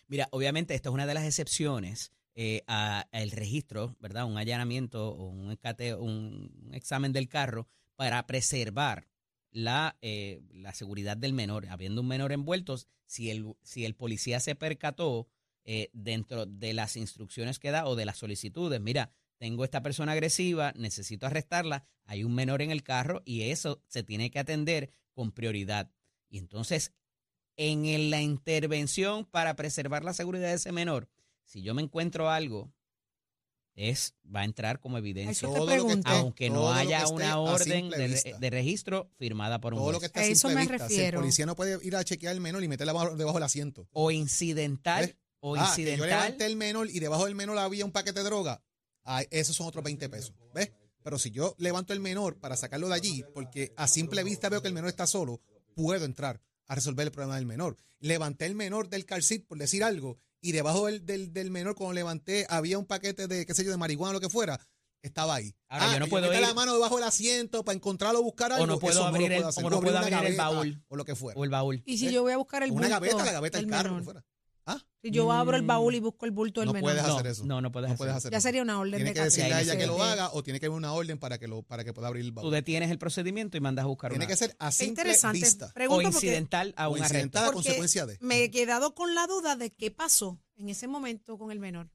Mira, 0.07 0.29
obviamente 0.31 0.75
esta 0.75 0.89
es 0.89 0.95
una 0.95 1.07
de 1.07 1.15
las 1.15 1.25
excepciones 1.25 2.13
eh, 2.35 2.63
al 2.67 3.31
registro, 3.33 3.97
¿verdad? 3.99 4.25
Un 4.25 4.39
allanamiento 4.39 5.09
o 5.09 5.29
un, 5.29 5.59
un, 5.99 6.71
examen 6.73 7.13
del 7.13 7.29
carro 7.29 7.69
para 7.97 8.27
preservar 8.27 9.09
la, 9.51 9.99
eh, 10.01 10.41
la 10.53 10.73
seguridad 10.73 11.17
del 11.17 11.33
menor. 11.33 11.67
Habiendo 11.67 12.01
un 12.01 12.09
menor 12.09 12.33
envuelto, 12.33 12.79
si 13.07 13.31
el, 13.31 13.55
si 13.63 13.85
el 13.85 13.95
policía 13.95 14.41
se 14.41 14.55
percató 14.55 15.29
dentro 15.93 16.47
de 16.47 16.73
las 16.73 16.97
instrucciones 16.97 17.59
que 17.59 17.71
da 17.71 17.87
o 17.87 17.95
de 17.95 18.07
las 18.07 18.17
solicitudes, 18.17 18.81
mira, 18.81 19.13
tengo 19.39 19.65
esta 19.65 19.83
persona 19.83 20.13
agresiva, 20.13 20.73
necesito 20.77 21.27
arrestarla, 21.27 21.85
hay 22.05 22.25
un 22.25 22.35
menor 22.35 22.61
en 22.63 22.71
el 22.71 22.83
carro 22.83 23.23
y 23.25 23.43
eso 23.51 23.83
se 23.89 24.03
tiene 24.03 24.31
que 24.31 24.39
atender 24.39 24.91
con 25.13 25.33
prioridad. 25.33 25.91
Y 26.29 26.39
entonces, 26.39 26.93
en 27.57 27.87
el- 27.87 28.11
la 28.11 28.21
intervención 28.21 29.25
para 29.25 29.57
preservar 29.57 30.05
la 30.05 30.13
seguridad 30.15 30.49
de 30.49 30.55
ese 30.55 30.73
menor, 30.73 31.09
si 31.45 31.63
yo 31.63 31.75
me 31.75 31.83
encuentro 31.83 32.31
algo, 32.31 32.73
es 33.75 34.15
va 34.27 34.41
a 34.41 34.45
entrar 34.45 34.81
como 34.81 34.99
evidencia. 34.99 35.31
Eso 35.47 35.53
te 35.53 35.59
Todo 35.61 35.71
esté- 35.71 36.03
Aunque 36.07 36.51
no 36.51 36.73
haya 36.73 37.07
una 37.07 37.39
orden 37.39 37.91
de, 37.91 38.51
registro 38.51 39.09
firmada 39.19 39.61
por 39.61 39.73
un 39.73 39.79
Todo 39.79 39.93
lo 39.93 39.99
juez. 39.99 40.01
que 40.13 40.19
está 40.19 40.21
A 40.21 40.23
a 40.25 40.27
eso 40.27 40.49
me 40.49 40.57
vista. 40.57 40.79
Si 40.79 40.83
el 40.83 40.89
refiero. 40.99 41.21
policía 41.21 41.47
no 41.47 41.55
puede 41.55 41.79
ir 41.87 41.95
a 41.95 42.03
chequear 42.05 42.33
al 42.33 42.41
menor 42.41 42.65
y 42.65 42.69
meterla 42.69 42.93
bajo- 42.93 43.15
debajo 43.17 43.37
del 43.39 43.45
asiento. 43.45 43.89
O 43.93 44.11
incidental, 44.11 45.07
¿Ves? 45.07 45.17
o 45.41 45.55
Ah, 45.55 45.59
que 45.77 45.85
yo 45.85 45.91
incidental. 45.91 46.09
levanté 46.09 46.47
el 46.47 46.57
menor 46.57 46.91
y 46.91 46.99
debajo 46.99 47.27
del 47.27 47.37
menor 47.37 47.57
había 47.59 47.85
un 47.85 47.93
paquete 47.93 48.19
de 48.19 48.25
droga. 48.25 48.61
Ah, 49.11 49.23
esos 49.31 49.57
son 49.57 49.67
otros 49.67 49.83
20 49.83 50.09
pesos. 50.11 50.35
¿Ves? 50.55 50.71
Pero 51.03 51.19
si 51.19 51.31
yo 51.31 51.55
levanto 51.59 51.93
el 51.95 52.01
menor 52.01 52.39
para 52.39 52.57
sacarlo 52.57 52.89
de 52.89 52.95
allí, 52.95 53.25
porque 53.33 53.73
a 53.77 53.89
simple 53.89 54.23
vista 54.23 54.49
veo 54.51 54.61
que 54.61 54.69
el 54.69 54.75
menor 54.75 54.91
está 54.91 55.07
solo, 55.07 55.41
puedo 55.75 56.05
entrar 56.05 56.43
a 56.67 56.75
resolver 56.75 57.07
el 57.07 57.13
problema 57.13 57.37
del 57.37 57.47
menor. 57.47 57.77
Levanté 58.01 58.45
el 58.45 58.55
menor 58.55 58.89
del 58.91 59.07
car 59.07 59.23
seat, 59.23 59.45
por 59.47 59.57
decir 59.57 59.83
algo, 59.83 60.19
y 60.43 60.53
debajo 60.53 60.87
del, 60.87 61.07
del, 61.07 61.33
del 61.33 61.51
menor, 61.51 61.75
cuando 61.75 61.95
levanté, 61.95 62.47
había 62.51 62.79
un 62.79 62.85
paquete 62.85 63.27
de, 63.29 63.47
qué 63.47 63.55
sé 63.55 63.65
yo, 63.65 63.71
de 63.71 63.77
marihuana 63.79 64.11
o 64.11 64.13
lo 64.15 64.21
que 64.21 64.29
fuera, 64.29 64.61
estaba 65.01 65.37
ahí. 65.37 65.55
Ahora, 65.69 65.95
yo 65.95 66.01
no 66.01 66.07
puedo 66.09 66.27
meta 66.29 66.39
ir- 66.41 66.47
la 66.47 66.53
mano 66.55 66.75
debajo 66.75 66.97
del 66.97 67.05
asiento 67.05 67.65
para 67.65 67.77
encontrarlo 67.77 68.21
o 68.21 68.23
buscar 68.23 68.53
algo. 68.53 68.67
no 68.67 68.79
puedo 68.79 69.03
abrir 69.05 69.33
el- 69.33 69.39
puedo 69.39 69.49
hacer. 69.49 69.65
o 69.65 69.71
no 69.71 69.81
puedo 69.81 69.99
el 69.99 70.37
baúl. 70.37 70.85
O 70.89 70.97
lo 70.97 71.05
que 71.07 71.15
fuera. 71.17 71.41
o 71.41 71.45
el 71.45 71.51
baúl. 71.51 71.83
Y 71.87 71.97
si 71.97 72.09
¿Eh? 72.09 72.13
yo 72.13 72.23
voy 72.23 72.33
a 72.33 72.37
buscar 72.37 72.63
el 72.63 72.71
una 72.73 72.81
bulto 72.83 72.95
gaveta, 72.95 73.25
la 73.25 73.33
gaveta 73.33 73.59
del 73.59 73.67
carro, 73.69 73.91
lo 73.93 73.99
que 73.99 74.05
fuera. 74.05 74.25
Ah, 74.71 74.85
Si 75.03 75.11
yo 75.11 75.33
abro 75.33 75.57
el 75.57 75.63
baúl 75.63 75.95
y 75.95 76.01
busco 76.01 76.27
el 76.27 76.31
bulto 76.33 76.61
del 76.61 76.67
No 76.69 76.73
menor. 76.75 76.91
puedes 76.91 77.03
no, 77.07 77.15
hacer 77.15 77.27
eso. 77.29 77.45
no, 77.47 77.61
no 77.63 77.73
puedes 77.73 77.89
no 77.89 77.95
hacer 77.95 77.99
puedes 77.99 78.11
eso. 78.13 78.19
hacer 78.19 78.33
Ya 78.33 78.41
sería 78.41 78.63
una 78.63 78.79
orden 78.79 78.97
Tiene 78.97 79.11
de 79.11 79.15
que 79.15 79.21
decirle 79.23 79.55
a 79.55 79.61
ella 79.63 79.77
que 79.79 79.87
lo 79.87 80.03
haga 80.03 80.31
o 80.33 80.43
tiene 80.43 80.61
que 80.61 80.67
haber 80.67 80.77
una 80.77 80.93
orden 80.93 81.19
para 81.19 81.39
que 81.39 81.49
lo 81.49 81.63
para 81.63 81.85
que 81.85 81.93
pueda 81.95 82.09
abrir 82.09 82.25
el 82.25 82.31
Tú 82.31 82.35
baúl. 82.43 82.51
detienes 82.53 82.91
el 82.91 82.99
procedimiento 82.99 83.57
y 83.57 83.61
mandas 83.61 83.85
a 83.85 83.89
buscar 83.89 84.11
Tiene 84.11 84.27
una. 84.27 84.31
que 84.33 84.37
ser 84.37 84.55
a 84.59 84.71
simple 84.71 84.89
interesante. 84.91 85.39
vista. 85.39 85.67
o 85.67 85.73
Pregunto 85.73 86.03
incidental 86.09 86.75
a 86.77 86.89
un 86.89 86.99
incidental 86.99 87.43
arresto. 87.45 87.51
a 87.51 87.53
Porque 87.55 87.69
consecuencia 87.69 88.07
de. 88.07 88.19
me 88.21 88.43
he 88.45 88.51
quedado 88.51 88.95
con 88.95 89.15
la 89.15 89.27
duda 89.27 89.57
de 89.57 89.71
qué 89.73 89.91
pasó 89.91 90.39
en 90.57 90.69
ese 90.69 90.87
momento 90.87 91.39
con 91.39 91.51
el 91.51 91.61
menor. 91.61 91.91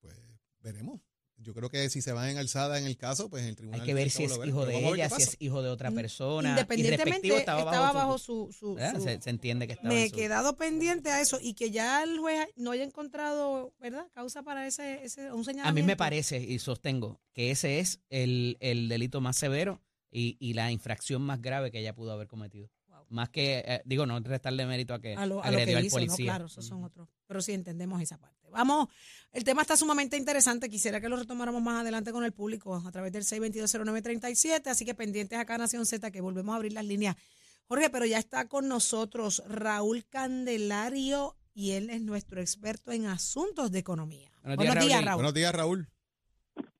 Pues 0.00 0.16
veremos. 0.60 1.00
Yo 1.42 1.54
creo 1.54 1.68
que 1.70 1.90
si 1.90 2.00
se 2.02 2.12
van 2.12 2.28
en 2.30 2.38
alzada 2.38 2.78
en 2.78 2.86
el 2.86 2.96
caso, 2.96 3.28
pues 3.28 3.42
en 3.42 3.50
el 3.50 3.56
tribunal. 3.56 3.80
Hay 3.80 3.86
que 3.86 3.94
ver 3.94 4.10
si 4.10 4.24
es 4.24 4.38
hijo 4.44 4.64
de 4.64 4.88
ella, 4.88 5.10
si 5.10 5.22
es 5.22 5.36
hijo 5.40 5.62
de 5.62 5.68
otra 5.70 5.90
persona. 5.90 6.50
Independientemente, 6.50 7.04
respectivo 7.04 7.36
estaba, 7.38 7.92
bajo 7.92 8.18
su... 8.18 8.50
su- 8.52 8.76
se, 8.78 9.20
se 9.20 9.30
entiende 9.30 9.66
que 9.66 9.72
estaba 9.74 9.88
me 9.94 10.04
he 10.04 10.08
su- 10.08 10.16
quedado 10.16 10.56
pendiente 10.56 11.10
a 11.10 11.20
eso 11.20 11.38
y 11.40 11.54
que 11.54 11.70
ya 11.70 12.02
el 12.02 12.18
juez 12.18 12.48
no 12.56 12.70
haya 12.70 12.84
encontrado, 12.84 13.74
¿verdad? 13.80 14.06
Causa 14.14 14.42
para 14.42 14.66
ese, 14.66 15.04
ese 15.04 15.32
un 15.32 15.44
señalamiento. 15.44 15.68
A 15.68 15.72
mí 15.72 15.82
me 15.86 15.96
parece 15.96 16.38
y 16.40 16.58
sostengo 16.58 17.20
que 17.32 17.50
ese 17.50 17.78
es 17.80 18.00
el, 18.10 18.56
el 18.60 18.88
delito 18.88 19.20
más 19.20 19.36
severo 19.36 19.80
y, 20.10 20.36
y 20.40 20.54
la 20.54 20.70
infracción 20.70 21.22
más 21.22 21.40
grave 21.40 21.70
que 21.70 21.80
ella 21.80 21.94
pudo 21.94 22.12
haber 22.12 22.28
cometido. 22.28 22.68
Más 23.12 23.28
que, 23.28 23.62
eh, 23.66 23.82
digo, 23.84 24.06
no 24.06 24.18
restarle 24.20 24.66
mérito 24.66 24.94
a 24.94 25.00
que 25.00 25.14
a 25.14 25.26
lo, 25.26 25.42
a 25.42 25.50
lo 25.50 25.58
que 25.58 25.76
al 25.76 25.84
hizo, 25.84 25.98
¿no? 25.98 26.06
policía. 26.06 26.32
Claro, 26.32 26.46
esos 26.46 26.64
son 26.66 26.82
otros. 26.82 27.08
Pero 27.26 27.40
sí 27.42 27.52
entendemos 27.52 28.00
esa 28.00 28.18
parte. 28.18 28.48
Vamos, 28.50 28.88
el 29.32 29.44
tema 29.44 29.62
está 29.62 29.76
sumamente 29.76 30.16
interesante. 30.16 30.68
Quisiera 30.68 31.00
que 31.00 31.08
lo 31.08 31.16
retomáramos 31.16 31.62
más 31.62 31.82
adelante 31.82 32.12
con 32.12 32.24
el 32.24 32.32
público 32.32 32.74
a 32.74 32.90
través 32.90 33.12
del 33.12 33.24
6220937. 33.24 34.66
Así 34.66 34.84
que 34.84 34.94
pendientes 34.94 35.38
acá, 35.38 35.56
Nación 35.58 35.86
Z, 35.86 36.10
que 36.10 36.20
volvemos 36.20 36.52
a 36.52 36.56
abrir 36.56 36.72
las 36.72 36.84
líneas. 36.84 37.16
Jorge, 37.68 37.90
pero 37.90 38.04
ya 38.04 38.18
está 38.18 38.48
con 38.48 38.68
nosotros 38.68 39.42
Raúl 39.46 40.04
Candelario 40.06 41.36
y 41.54 41.72
él 41.72 41.90
es 41.90 42.02
nuestro 42.02 42.40
experto 42.40 42.92
en 42.92 43.06
asuntos 43.06 43.70
de 43.70 43.78
economía. 43.78 44.30
Buenos 44.42 44.56
Buenos 44.56 44.74
días, 44.74 44.86
días, 44.86 44.98
Raúl. 44.98 45.06
Raúl. 45.06 45.16
Buenos 45.16 45.34
días, 45.34 45.54
Raúl. 45.54 45.91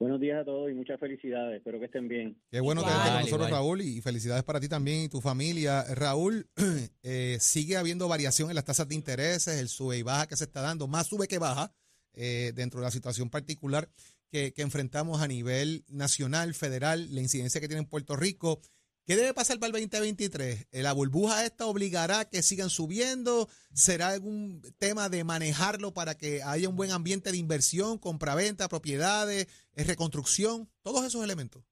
Buenos 0.03 0.21
días 0.21 0.41
a 0.41 0.45
todos 0.45 0.69
y 0.69 0.75
muchas 0.75 0.99
felicidades. 0.99 1.59
Espero 1.59 1.79
que 1.79 1.85
estén 1.85 2.09
bien. 2.09 2.37
Qué 2.51 2.59
bueno 2.59 2.81
Igual. 2.81 2.93
tenerte 2.93 3.13
con 3.13 3.21
nosotros, 3.21 3.47
Igual. 3.47 3.63
Raúl, 3.63 3.81
y 3.83 4.01
felicidades 4.01 4.43
para 4.43 4.59
ti 4.59 4.69
también 4.69 5.05
y 5.05 5.09
tu 5.09 5.21
familia. 5.21 5.85
Raúl, 5.95 6.49
eh, 7.05 7.37
sigue 7.39 7.77
habiendo 7.77 8.09
variación 8.09 8.49
en 8.49 8.57
las 8.57 8.65
tasas 8.65 8.89
de 8.89 8.97
intereses, 8.97 9.61
el 9.61 9.69
sube 9.69 9.99
y 9.99 10.03
baja 10.03 10.27
que 10.27 10.35
se 10.35 10.43
está 10.43 10.61
dando, 10.61 10.89
más 10.89 11.07
sube 11.07 11.29
que 11.29 11.39
baja 11.39 11.73
eh, 12.15 12.51
dentro 12.53 12.81
de 12.81 12.87
la 12.87 12.91
situación 12.91 13.31
particular 13.31 13.89
que, 14.29 14.53
que 14.53 14.63
enfrentamos 14.63 15.23
a 15.23 15.29
nivel 15.29 15.85
nacional, 15.87 16.53
federal, 16.55 17.15
la 17.15 17.21
incidencia 17.21 17.61
que 17.61 17.69
tiene 17.69 17.83
en 17.83 17.89
Puerto 17.89 18.17
Rico. 18.17 18.61
¿Qué 19.05 19.17
debe 19.17 19.35
pasar 19.35 19.59
para 19.59 19.67
el 19.67 19.73
2023? 19.73 20.69
Eh, 20.71 20.83
¿La 20.83 20.93
burbuja 20.93 21.45
esta 21.45 21.67
obligará 21.67 22.21
a 22.21 22.31
que 22.31 22.41
sigan 22.41 22.71
subiendo? 22.71 23.49
¿Será 23.75 24.11
algún 24.11 24.63
tema 24.79 25.09
de 25.09 25.25
manejarlo 25.25 25.93
para 25.93 26.17
que 26.17 26.41
haya 26.45 26.69
un 26.69 26.77
buen 26.77 26.93
ambiente 26.93 27.33
de 27.33 27.37
inversión, 27.39 27.99
compraventa, 27.99 28.69
propiedades, 28.69 29.49
eh, 29.75 29.85
reconstrucción? 29.85 30.69
Todos 30.83 31.05
esos 31.05 31.25
elementos. 31.25 31.65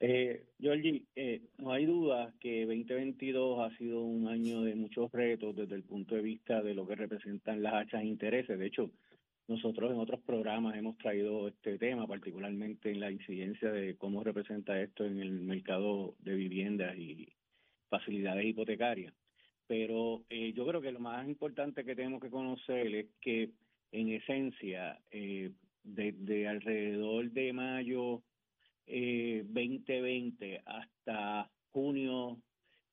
Eh, 0.00 0.46
Georgie, 0.58 1.04
eh, 1.14 1.42
no 1.58 1.70
hay 1.70 1.86
duda 1.86 2.34
que 2.40 2.66
2022 2.66 3.60
ha 3.60 3.76
sido 3.78 4.02
un 4.02 4.26
año 4.26 4.62
de 4.62 4.74
muchos 4.74 5.12
retos 5.12 5.54
desde 5.54 5.76
el 5.76 5.84
punto 5.84 6.16
de 6.16 6.22
vista 6.22 6.60
de 6.60 6.74
lo 6.74 6.84
que 6.88 6.96
representan 6.96 7.62
las 7.62 7.74
hachas 7.74 8.00
de 8.00 8.08
intereses. 8.08 8.58
De 8.58 8.66
hecho, 8.66 8.90
nosotros 9.48 9.90
en 9.90 9.98
otros 9.98 10.20
programas 10.20 10.76
hemos 10.76 10.96
traído 10.98 11.48
este 11.48 11.78
tema, 11.78 12.06
particularmente 12.06 12.90
en 12.90 13.00
la 13.00 13.10
incidencia 13.10 13.70
de 13.70 13.96
cómo 13.96 14.22
representa 14.22 14.80
esto 14.80 15.04
en 15.04 15.20
el 15.20 15.40
mercado 15.40 16.14
de 16.20 16.34
viviendas 16.34 16.96
y 16.96 17.28
facilidades 17.88 18.46
hipotecarias. 18.46 19.12
Pero 19.66 20.24
eh, 20.30 20.52
yo 20.54 20.66
creo 20.66 20.80
que 20.80 20.92
lo 20.92 21.00
más 21.00 21.26
importante 21.28 21.84
que 21.84 21.94
tenemos 21.94 22.20
que 22.20 22.30
conocer 22.30 22.94
es 22.94 23.06
que, 23.20 23.50
en 23.92 24.08
esencia, 24.08 24.98
eh, 25.10 25.50
desde 25.84 26.48
alrededor 26.48 27.30
de 27.30 27.52
mayo 27.52 28.22
eh, 28.86 29.42
2020 29.46 30.62
hasta 30.64 31.50
junio, 31.70 32.38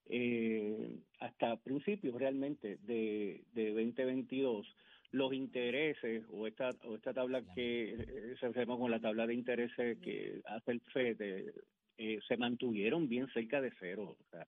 eh, 0.05 0.97
hasta 1.19 1.57
principios 1.57 2.15
realmente 2.15 2.77
de, 2.83 3.43
de 3.53 3.69
2022, 3.69 4.67
los 5.11 5.33
intereses 5.33 6.23
o 6.31 6.45
esta 6.47 6.69
o 6.85 6.95
esta 6.95 7.13
tabla 7.13 7.41
que 7.55 7.93
eh, 7.93 8.35
se 8.39 8.45
hacemos 8.45 8.77
con 8.79 8.91
la 8.91 8.99
tabla 8.99 9.25
de 9.25 9.33
intereses 9.33 9.97
que 9.99 10.41
hace 10.45 10.71
el 10.71 10.81
FED 10.81 11.21
eh, 11.21 11.53
eh, 11.97 12.19
se 12.27 12.37
mantuvieron 12.37 13.09
bien 13.09 13.27
cerca 13.33 13.59
de 13.59 13.73
cero. 13.77 14.15
O 14.17 14.29
sea, 14.31 14.47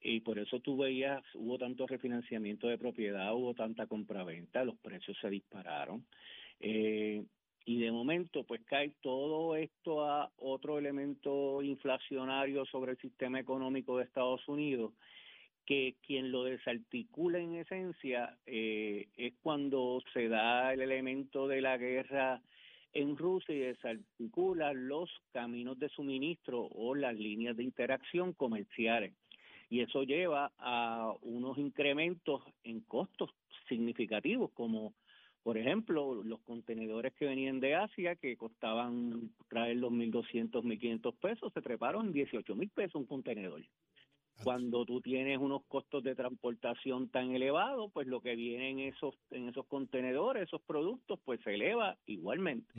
y 0.00 0.20
por 0.20 0.38
eso 0.38 0.58
tú 0.60 0.76
veías, 0.76 1.22
hubo 1.34 1.58
tanto 1.58 1.86
refinanciamiento 1.86 2.66
de 2.66 2.76
propiedad, 2.76 3.34
hubo 3.34 3.54
tanta 3.54 3.86
compraventa, 3.86 4.64
los 4.64 4.76
precios 4.78 5.16
se 5.20 5.30
dispararon. 5.30 6.04
Eh, 6.58 7.24
y 7.64 7.80
de 7.80 7.92
momento, 7.92 8.42
pues 8.42 8.62
cae 8.64 8.94
todo 9.00 9.54
esto 9.54 10.04
a 10.04 10.32
otro 10.38 10.78
elemento 10.78 11.62
inflacionario 11.62 12.64
sobre 12.66 12.92
el 12.92 12.98
sistema 12.98 13.38
económico 13.38 13.98
de 13.98 14.04
Estados 14.04 14.46
Unidos, 14.48 14.92
que 15.66 15.96
quien 16.04 16.32
lo 16.32 16.44
desarticula 16.44 17.38
en 17.38 17.56
esencia 17.56 18.36
eh, 18.46 19.08
es 19.16 19.34
cuando 19.42 20.02
se 20.12 20.28
da 20.28 20.72
el 20.72 20.80
elemento 20.80 21.46
de 21.48 21.60
la 21.60 21.76
guerra 21.76 22.40
en 22.92 23.16
Rusia 23.16 23.54
y 23.54 23.60
desarticula 23.60 24.72
los 24.72 25.10
caminos 25.32 25.78
de 25.78 25.88
suministro 25.88 26.62
o 26.62 26.94
las 26.94 27.14
líneas 27.14 27.56
de 27.56 27.62
interacción 27.62 28.32
comerciales. 28.32 29.14
Y 29.70 29.80
eso 29.80 30.02
lleva 30.02 30.52
a 30.58 31.14
unos 31.22 31.56
incrementos 31.56 32.42
en 32.64 32.80
costos 32.80 33.30
significativos, 33.68 34.50
como 34.52 34.92
por 35.42 35.58
ejemplo, 35.58 36.22
los 36.22 36.40
contenedores 36.40 37.12
que 37.14 37.24
venían 37.26 37.58
de 37.58 37.74
Asia, 37.74 38.14
que 38.14 38.36
costaban 38.36 39.32
traer 39.48 39.76
los 39.76 39.90
1.200, 39.90 40.62
1.500 40.62 41.14
pesos, 41.16 41.52
se 41.52 41.62
treparon 41.62 42.06
en 42.06 42.12
18 42.12 42.54
mil 42.54 42.68
pesos 42.68 42.94
un 42.94 43.06
contenedor. 43.06 43.62
Cuando 44.42 44.84
tú 44.84 45.00
tienes 45.00 45.38
unos 45.38 45.62
costos 45.66 46.02
de 46.02 46.14
transportación 46.14 47.08
tan 47.08 47.34
elevados, 47.34 47.90
pues 47.92 48.06
lo 48.06 48.20
que 48.20 48.34
viene 48.34 48.70
en 48.70 48.78
esos, 48.80 49.14
en 49.30 49.48
esos 49.48 49.66
contenedores, 49.66 50.44
esos 50.44 50.62
productos, 50.62 51.20
pues 51.24 51.40
se 51.42 51.54
eleva 51.54 51.96
igualmente. 52.06 52.72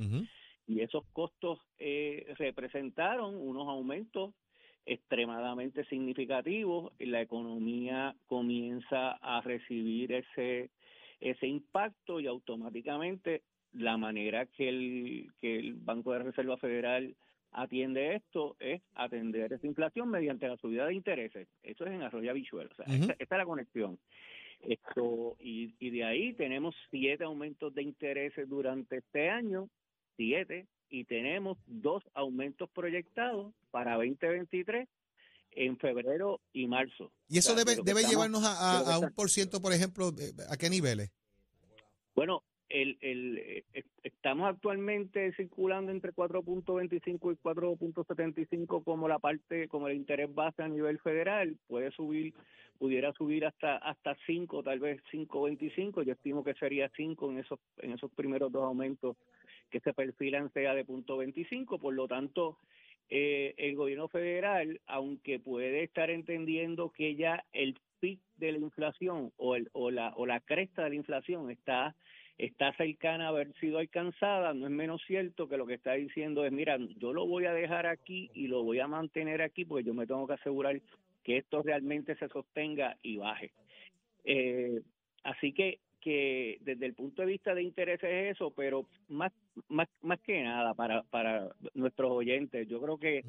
Y 0.68 0.82
esos 0.82 1.06
costos 1.14 1.60
eh, 1.78 2.34
representaron 2.38 3.36
unos 3.36 3.68
aumentos 3.68 4.34
extremadamente 4.86 5.86
significativos. 5.86 6.92
La 7.00 7.22
economía 7.22 8.16
comienza 8.28 9.12
a 9.12 9.42
recibir 9.42 10.12
ese 10.12 10.70
ese 11.24 11.48
impacto 11.48 12.20
y 12.20 12.28
automáticamente 12.28 13.44
la 13.72 13.98
manera 13.98 14.46
que 14.46 14.70
el, 14.70 15.32
que 15.40 15.58
el 15.58 15.74
Banco 15.74 16.12
de 16.12 16.20
Reserva 16.20 16.58
Federal 16.58 17.16
atiende 17.54 18.16
esto 18.16 18.56
es 18.60 18.82
atender 18.96 19.54
esa 19.54 19.66
inflación 19.68 20.10
mediante 20.10 20.48
la 20.48 20.58
subida 20.58 20.86
de 20.88 20.94
intereses. 20.96 21.48
Eso 21.64 21.86
es 21.86 21.92
en 21.92 22.02
arroyo 22.02 22.32
habichuelo. 22.32 22.70
O 22.72 22.76
sea, 22.76 22.86
Ujú. 22.86 22.96
esta, 23.12 23.14
esta 23.20 23.36
es 23.36 23.40
la 23.40 23.46
conexión. 23.46 24.00
Esto, 24.62 25.36
y, 25.40 25.74
y 25.80 25.90
de 25.90 26.04
ahí 26.06 26.34
tenemos 26.34 26.74
siete 26.90 27.24
aumentos 27.26 27.74
de 27.76 27.84
intereses 27.84 28.48
durante 28.48 28.98
este 28.98 29.30
año, 29.30 29.70
siete, 30.16 30.68
y 30.90 31.04
tenemos 31.06 31.58
dos 31.68 32.04
aumentos 32.14 32.70
proyectados 32.70 33.54
para 33.72 33.96
2023 33.96 34.88
en 35.56 35.78
febrero 35.78 36.40
y 36.54 36.66
marzo. 36.68 37.12
Y 37.28 37.40
eso 37.40 37.52
O 37.54 37.56
sea, 37.56 37.64
debe, 37.66 37.80
estamos- 37.80 38.10
llevarnos 38.10 38.44
a, 38.44 38.94
a- 38.96 39.00
un 39.00 39.12
por 39.14 39.30
ciento, 39.30 39.62
por 39.62 39.74
ejemplo, 39.74 40.12
¿a 40.50 40.58
qué 40.58 40.70
niveles? 40.70 41.12
Bueno, 42.16 42.44
el, 42.70 42.98
el, 43.02 43.38
eh, 43.38 43.84
estamos 44.04 44.50
actualmente 44.50 45.32
circulando 45.34 45.92
entre 45.92 46.14
4.25 46.14 47.34
y 47.34 47.36
4.75 47.36 48.84
como 48.84 49.08
la 49.08 49.20
parte, 49.20 49.68
como 49.68 49.88
el 49.88 49.96
interés 49.96 50.34
base 50.34 50.64
a 50.64 50.68
nivel 50.68 51.00
federal. 51.00 51.58
Puede 51.68 51.92
subir, 51.92 52.34
pudiera 52.80 53.14
subir 53.14 53.46
hasta 53.46 53.78
hasta 53.78 54.16
5, 54.26 54.64
tal 54.64 54.80
vez 54.80 55.02
5.25. 55.12 56.04
Yo 56.04 56.14
estimo 56.14 56.44
que 56.44 56.54
sería 56.56 56.90
5 56.96 57.32
en 57.32 57.40
esos 57.40 57.60
en 57.78 57.92
esos 57.92 58.12
primeros 58.12 58.52
dos 58.52 58.64
aumentos 58.64 59.18
que 59.70 59.80
se 59.80 59.94
perfilan 59.94 60.52
sea 60.54 60.74
de 60.74 60.86
punto 60.86 61.18
25. 61.18 61.80
Por 61.80 61.94
lo 61.94 62.08
tanto, 62.08 62.58
eh, 63.10 63.54
el 63.58 63.76
gobierno 63.76 64.08
federal, 64.08 64.80
aunque 64.88 65.40
puede 65.40 65.84
estar 65.84 66.10
entendiendo 66.10 66.90
que 66.92 67.16
ya 67.16 67.44
el 67.54 67.78
pic 68.00 68.20
de 68.38 68.52
la 68.52 68.58
inflación 68.58 69.32
o, 69.38 69.56
el, 69.56 69.70
o, 69.74 69.92
la, 69.92 70.14
o 70.16 70.26
la 70.26 70.40
cresta 70.40 70.84
de 70.84 70.90
la 70.90 70.96
inflación 70.96 71.50
está, 71.52 71.96
está 72.38 72.74
cercana 72.74 73.26
a 73.26 73.30
haber 73.30 73.54
sido 73.60 73.80
alcanzada, 73.80 74.54
no 74.54 74.66
es 74.66 74.72
menos 74.72 75.02
cierto 75.06 75.48
que 75.48 75.58
lo 75.58 75.66
que 75.66 75.76
está 75.76 75.94
diciendo 75.94 76.46
es, 76.46 76.52
mira, 76.52 76.78
yo 76.98 77.14
lo 77.14 77.28
voy 77.28 77.46
a 77.46 77.54
dejar 77.54 77.86
aquí 77.86 78.30
y 78.34 78.48
lo 78.48 78.64
voy 78.64 78.80
a 78.80 78.88
mantener 78.88 79.42
aquí 79.42 79.66
porque 79.66 79.84
yo 79.84 79.94
me 79.94 80.08
tengo 80.08 80.28
que 80.28 80.34
asegurar 80.34 80.82
que 81.24 81.38
esto 81.38 81.62
realmente 81.62 82.16
se 82.16 82.28
sostenga 82.30 82.98
y 83.02 83.18
baje. 83.18 83.52
Eh, 84.26 84.82
así 85.24 85.54
que 85.54 85.80
que 86.02 86.58
desde 86.60 86.86
el 86.86 86.96
punto 86.96 87.22
de 87.22 87.30
vista 87.30 87.56
de 87.56 87.64
intereses 87.64 88.10
es 88.10 88.36
eso, 88.36 88.52
pero 88.52 88.86
más 89.08 89.32
más 89.70 89.88
más 90.02 90.20
que 90.20 90.44
nada 90.44 90.74
para 90.74 91.04
para 91.04 91.48
nuestros 91.76 92.12
oyentes, 92.12 92.68
yo 92.68 92.82
creo 92.82 92.98
que 92.98 93.24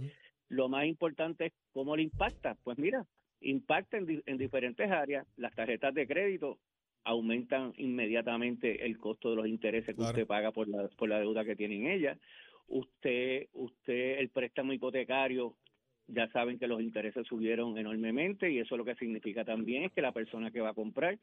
lo 0.49 0.69
más 0.69 0.85
importante 0.87 1.47
es 1.47 1.53
cómo 1.73 1.95
le 1.95 2.03
impacta. 2.03 2.57
Pues 2.65 2.77
mira, 2.77 3.07
impacta 3.41 3.97
en, 3.97 4.23
en 4.27 4.39
diferentes 4.39 4.91
áreas. 4.91 5.25
Las 5.37 5.55
tarjetas 5.55 5.95
de 5.95 6.07
crédito 6.09 6.59
aumentan 7.05 7.73
inmediatamente 7.77 8.85
el 8.85 8.99
costo 8.99 9.31
de 9.31 9.37
los 9.37 9.47
intereses 9.47 9.95
que 9.95 10.03
usted 10.03 10.27
paga 10.27 10.51
por 10.51 10.69
la 10.69 10.89
por 10.89 11.09
la 11.09 11.21
deuda 11.21 11.45
que 11.45 11.57
tiene 11.57 11.77
en 11.77 11.87
ella. 11.87 12.19
Usted 12.69 13.49
usted 13.53 14.19
el 14.19 14.31
préstamo 14.31 14.73
hipotecario 14.73 15.55
ya 16.07 16.29
saben 16.29 16.59
que 16.59 16.67
los 16.67 16.83
intereses 16.83 17.27
subieron 17.27 17.79
enormemente 17.79 18.51
y 18.51 18.59
eso 18.59 18.77
lo 18.77 18.85
que 18.85 18.95
significa 18.97 19.45
también 19.45 19.85
es 19.85 19.93
que 19.93 20.03
la 20.03 20.13
persona 20.13 20.51
que 20.51 20.61
va 20.61 20.71
a 20.71 20.75
comprar 20.75 21.19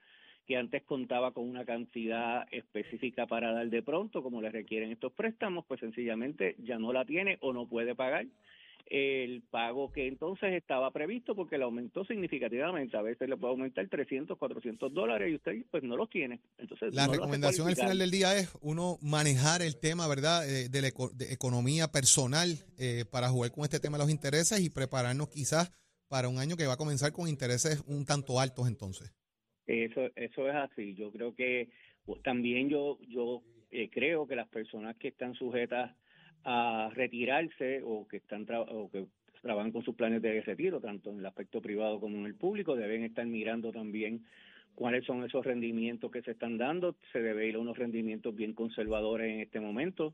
que 0.47 0.57
antes 0.57 0.83
contaba 0.83 1.31
con 1.33 1.47
una 1.47 1.65
cantidad 1.65 2.47
específica 2.51 3.27
para 3.27 3.51
dar 3.51 3.69
de 3.69 3.83
pronto, 3.83 4.23
como 4.23 4.41
le 4.41 4.49
requieren 4.49 4.91
estos 4.91 5.11
préstamos, 5.13 5.65
pues 5.67 5.79
sencillamente 5.79 6.55
ya 6.59 6.79
no 6.79 6.91
la 6.91 7.05
tiene 7.05 7.37
o 7.41 7.53
no 7.53 7.67
puede 7.67 7.93
pagar 7.93 8.25
el 8.93 9.41
pago 9.43 9.89
que 9.89 10.05
entonces 10.05 10.51
estaba 10.51 10.91
previsto 10.91 11.33
porque 11.33 11.57
le 11.57 11.63
aumentó 11.63 12.03
significativamente. 12.03 12.97
A 12.97 13.01
veces 13.01 13.29
le 13.29 13.37
puede 13.37 13.51
aumentar 13.53 13.87
300, 13.87 14.37
400 14.37 14.93
dólares 14.93 15.31
y 15.31 15.35
usted 15.35 15.63
pues 15.71 15.81
no 15.83 15.95
los 15.95 16.09
tiene. 16.09 16.41
Entonces, 16.57 16.93
La 16.93 17.07
no 17.07 17.13
recomendación 17.13 17.69
al 17.69 17.75
final 17.77 17.97
del 17.97 18.11
día 18.11 18.37
es 18.37 18.51
uno 18.59 18.97
manejar 19.01 19.61
el 19.61 19.79
tema, 19.79 20.09
¿verdad?, 20.09 20.43
eh, 20.45 20.67
de 20.67 20.81
la 20.81 20.89
eco- 20.89 21.09
de 21.15 21.31
economía 21.31 21.87
personal 21.87 22.57
eh, 22.77 23.05
para 23.09 23.29
jugar 23.29 23.51
con 23.53 23.63
este 23.63 23.79
tema 23.79 23.97
de 23.97 24.03
los 24.03 24.11
intereses 24.11 24.59
y 24.59 24.69
prepararnos 24.69 25.29
quizás 25.29 25.71
para 26.09 26.27
un 26.27 26.37
año 26.39 26.57
que 26.57 26.67
va 26.67 26.73
a 26.73 26.77
comenzar 26.77 27.13
con 27.13 27.29
intereses 27.29 27.81
un 27.87 28.05
tanto 28.05 28.41
altos 28.41 28.67
entonces. 28.67 29.13
Eso, 29.67 30.01
eso 30.17 30.49
es 30.49 30.55
así. 30.55 30.95
Yo 30.95 31.13
creo 31.13 31.33
que 31.33 31.69
pues, 32.03 32.21
también 32.23 32.67
yo, 32.67 32.99
yo 33.07 33.41
eh, 33.69 33.89
creo 33.89 34.27
que 34.27 34.35
las 34.35 34.49
personas 34.49 34.97
que 34.97 35.07
están 35.07 35.33
sujetas 35.35 35.95
a 36.43 36.89
retirarse 36.93 37.81
o 37.83 38.07
que 38.07 38.17
están 38.17 38.45
o 38.49 38.89
que 38.91 39.05
trabajan 39.41 39.71
con 39.71 39.83
sus 39.83 39.95
planes 39.95 40.21
de 40.21 40.41
retiro, 40.41 40.79
tanto 40.79 41.09
en 41.11 41.19
el 41.19 41.25
aspecto 41.25 41.61
privado 41.61 41.99
como 41.99 42.17
en 42.17 42.25
el 42.25 42.35
público, 42.35 42.75
deben 42.75 43.03
estar 43.03 43.25
mirando 43.25 43.71
también 43.71 44.23
cuáles 44.75 45.03
son 45.05 45.23
esos 45.23 45.45
rendimientos 45.45 46.11
que 46.11 46.21
se 46.21 46.31
están 46.31 46.57
dando. 46.57 46.95
Se 47.11 47.21
debe 47.21 47.47
ir 47.47 47.55
a 47.55 47.59
unos 47.59 47.77
rendimientos 47.77 48.35
bien 48.35 48.53
conservadores 48.53 49.31
en 49.33 49.39
este 49.41 49.59
momento, 49.59 50.13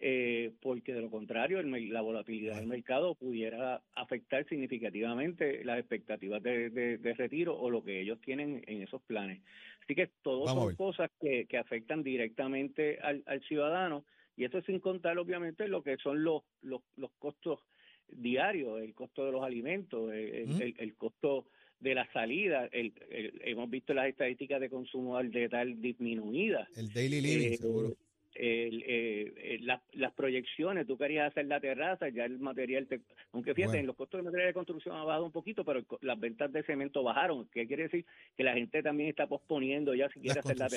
eh, 0.00 0.52
porque 0.60 0.94
de 0.94 1.02
lo 1.02 1.10
contrario 1.10 1.60
el 1.60 1.70
la 1.92 2.00
volatilidad 2.00 2.56
del 2.56 2.66
mercado 2.66 3.14
pudiera 3.14 3.82
afectar 3.94 4.44
significativamente 4.48 5.64
las 5.64 5.78
expectativas 5.78 6.42
de, 6.42 6.70
de- 6.70 6.98
de 6.98 7.14
retiro 7.14 7.56
o 7.56 7.70
lo 7.70 7.84
que 7.84 8.00
ellos 8.00 8.20
tienen 8.20 8.62
en 8.66 8.82
esos 8.82 9.00
planes. 9.02 9.42
Así 9.84 9.94
que 9.94 10.02
Vamos 10.46 10.50
a 10.50 10.54
son 10.54 10.76
cosas 10.76 11.10
que, 11.20 11.46
que 11.46 11.58
afectan 11.58 12.02
directamente 12.02 12.98
al, 13.00 13.22
al 13.26 13.40
ciudadano 13.42 14.04
y 14.36 14.44
eso 14.44 14.60
sin 14.62 14.80
contar 14.80 15.18
obviamente 15.18 15.68
lo 15.68 15.82
que 15.82 15.96
son 15.98 16.22
los, 16.24 16.42
los, 16.62 16.82
los 16.96 17.10
costos 17.18 17.60
diarios, 18.08 18.80
el 18.82 18.94
costo 18.94 19.24
de 19.26 19.32
los 19.32 19.42
alimentos, 19.42 20.12
el, 20.12 20.18
el- 20.34 20.50
Ujú. 20.50 20.62
el- 20.62 20.74
el 20.78 20.94
costo 20.96 21.46
de 21.80 21.94
la 21.94 22.10
salida. 22.12 22.66
El, 22.72 22.92
el- 23.10 23.40
hemos 23.44 23.68
visto 23.70 23.92
las 23.94 24.08
estadísticas 24.08 24.60
de 24.60 24.70
consumo 24.70 25.16
al 25.16 25.30
detal 25.30 25.80
disminuidas. 25.80 26.68
El 26.76 26.92
daily 26.92 27.20
living, 27.20 27.52
Eh, 27.52 27.56
seguro. 27.56 27.96
El, 28.34 28.82
eh, 28.86 29.58
las- 29.62 29.82
proyecciones, 30.14 30.86
tú 30.86 30.96
querías 30.96 31.30
hacer 31.30 31.46
la 31.46 31.60
terraza, 31.60 32.08
ya 32.08 32.24
el 32.24 32.38
material, 32.38 32.86
te- 32.86 33.02
aunque 33.32 33.54
fíjate, 33.54 33.68
Bueno. 33.72 33.80
en 33.80 33.86
los 33.88 33.96
costos 33.96 34.18
de 34.18 34.22
material 34.24 34.48
de 34.48 34.54
construcción 34.54 34.96
ha 34.96 35.04
bajado 35.04 35.24
un 35.26 35.32
poquito, 35.32 35.64
pero 35.64 35.78
el 35.80 35.86
las 36.00 36.18
ventas 36.18 36.52
de 36.52 36.62
cemento 36.64 37.02
bajaron. 37.02 37.48
¿Qué 37.52 37.66
quiere 37.66 37.84
decir? 37.84 38.04
Que 38.36 38.44
la 38.44 38.54
gente 38.54 38.82
también 38.82 39.10
está 39.10 39.26
posponiendo 39.26 39.94
ya 39.94 40.08
si 40.10 40.20
quiere 40.20 40.40
hacer 40.40 40.58
la 40.58 40.68
si 40.68 40.76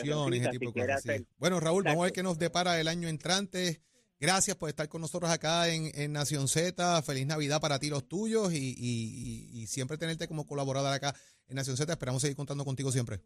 hacer... 0.93 1.25
Bueno, 1.37 1.59
Raúl, 1.59 1.83
vamos 1.83 2.01
a 2.01 2.03
ver 2.05 2.13
qué 2.13 2.23
nos 2.23 2.37
depara 2.39 2.79
el 2.79 2.87
año 2.87 3.07
entrante. 3.07 3.81
Gracias 4.19 4.55
por 4.55 4.69
estar 4.69 4.87
con 4.87 5.01
nosotros 5.01 5.29
acá 5.29 5.67
en, 5.73 5.91
en 5.93 6.13
Nación 6.13 6.47
Z. 6.47 7.01
Feliz 7.03 7.27
Navidad 7.27 7.59
para 7.59 7.79
ti, 7.79 7.89
los 7.89 8.07
tuyos, 8.07 8.53
y, 8.53 8.57
y- 8.57 8.71
y- 8.77 9.61
y 9.63 9.67
siempre 9.67 9.97
tenerte 9.97 10.27
como 10.27 10.45
colaborador 10.45 10.93
acá 10.93 11.13
en 11.47 11.55
Nación 11.55 11.75
Z. 11.75 11.91
Esperamos 11.91 12.21
seguir 12.21 12.37
contando 12.37 12.63
contigo 12.63 12.91
siempre. 12.91 13.19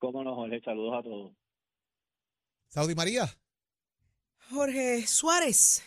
¿Cómo 0.00 0.22
no, 0.24 0.34
Jorge? 0.34 0.60
Saludos 0.60 0.98
a 0.98 1.02
todos. 1.02 1.32
Saudi 2.68 2.94
María, 2.94 3.24
Jorge 4.50 5.06
Suárez, 5.06 5.82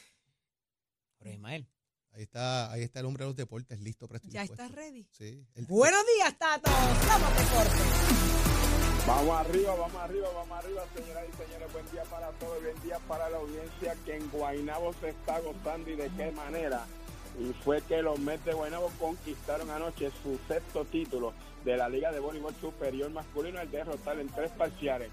Jorge 1.18 1.34
Ismael. 1.34 1.68
ahí 2.14 2.24
está, 2.24 2.72
ahí 2.72 2.84
está 2.84 3.00
el 3.00 3.06
hombre 3.08 3.24
de 3.24 3.30
los 3.30 3.36
deportes, 3.36 3.80
listo 3.80 4.08
para 4.08 4.20
ya 4.26 4.44
estás 4.44 4.72
ready. 4.72 5.08
Sí. 5.12 5.46
el- 5.56 5.66
Buenos 5.66 6.02
días, 6.18 6.38
Tato. 6.38 6.70
Vamos 6.70 7.30
de 7.38 7.44
corte. 7.56 7.82
Vamos 9.08 9.36
arriba, 9.48 9.76
vamos 9.76 10.02
arriba, 10.02 10.28
vamos 10.36 10.64
arriba, 10.64 10.84
señoras 10.96 11.24
y 11.28 11.44
señores. 11.44 11.74
Buen 11.74 11.92
día 11.92 12.04
para 12.04 12.30
todos, 12.34 12.62
buen 12.62 12.82
día 12.84 13.00
para 13.08 13.30
la 13.30 13.38
audiencia 13.38 13.96
que 14.06 14.16
en 14.16 14.30
Guaynabo 14.30 14.94
se 14.94 15.10
está 15.10 15.40
gozando 15.40 15.90
y 15.90 15.96
de 15.96 16.10
qué 16.16 16.32
manera. 16.32 16.86
Y 17.40 17.52
fue 17.64 17.82
que 17.82 18.02
los 18.04 18.20
Mets 18.20 18.46
de 18.46 18.54
Guaynabo 18.54 18.92
conquistaron 19.00 19.72
anoche 19.72 20.12
su 20.22 20.38
sexto 20.48 20.86
título 20.86 21.34
de 21.66 21.78
la 21.78 21.90
Liga 21.90 22.12
de 22.12 22.20
Voleibol 22.20 22.54
Superior 22.62 23.10
Masculino 23.10 23.60
al 23.60 23.72
derrotar 23.72 24.20
en 24.20 24.28
tres 24.30 24.52
parciales. 24.52 25.10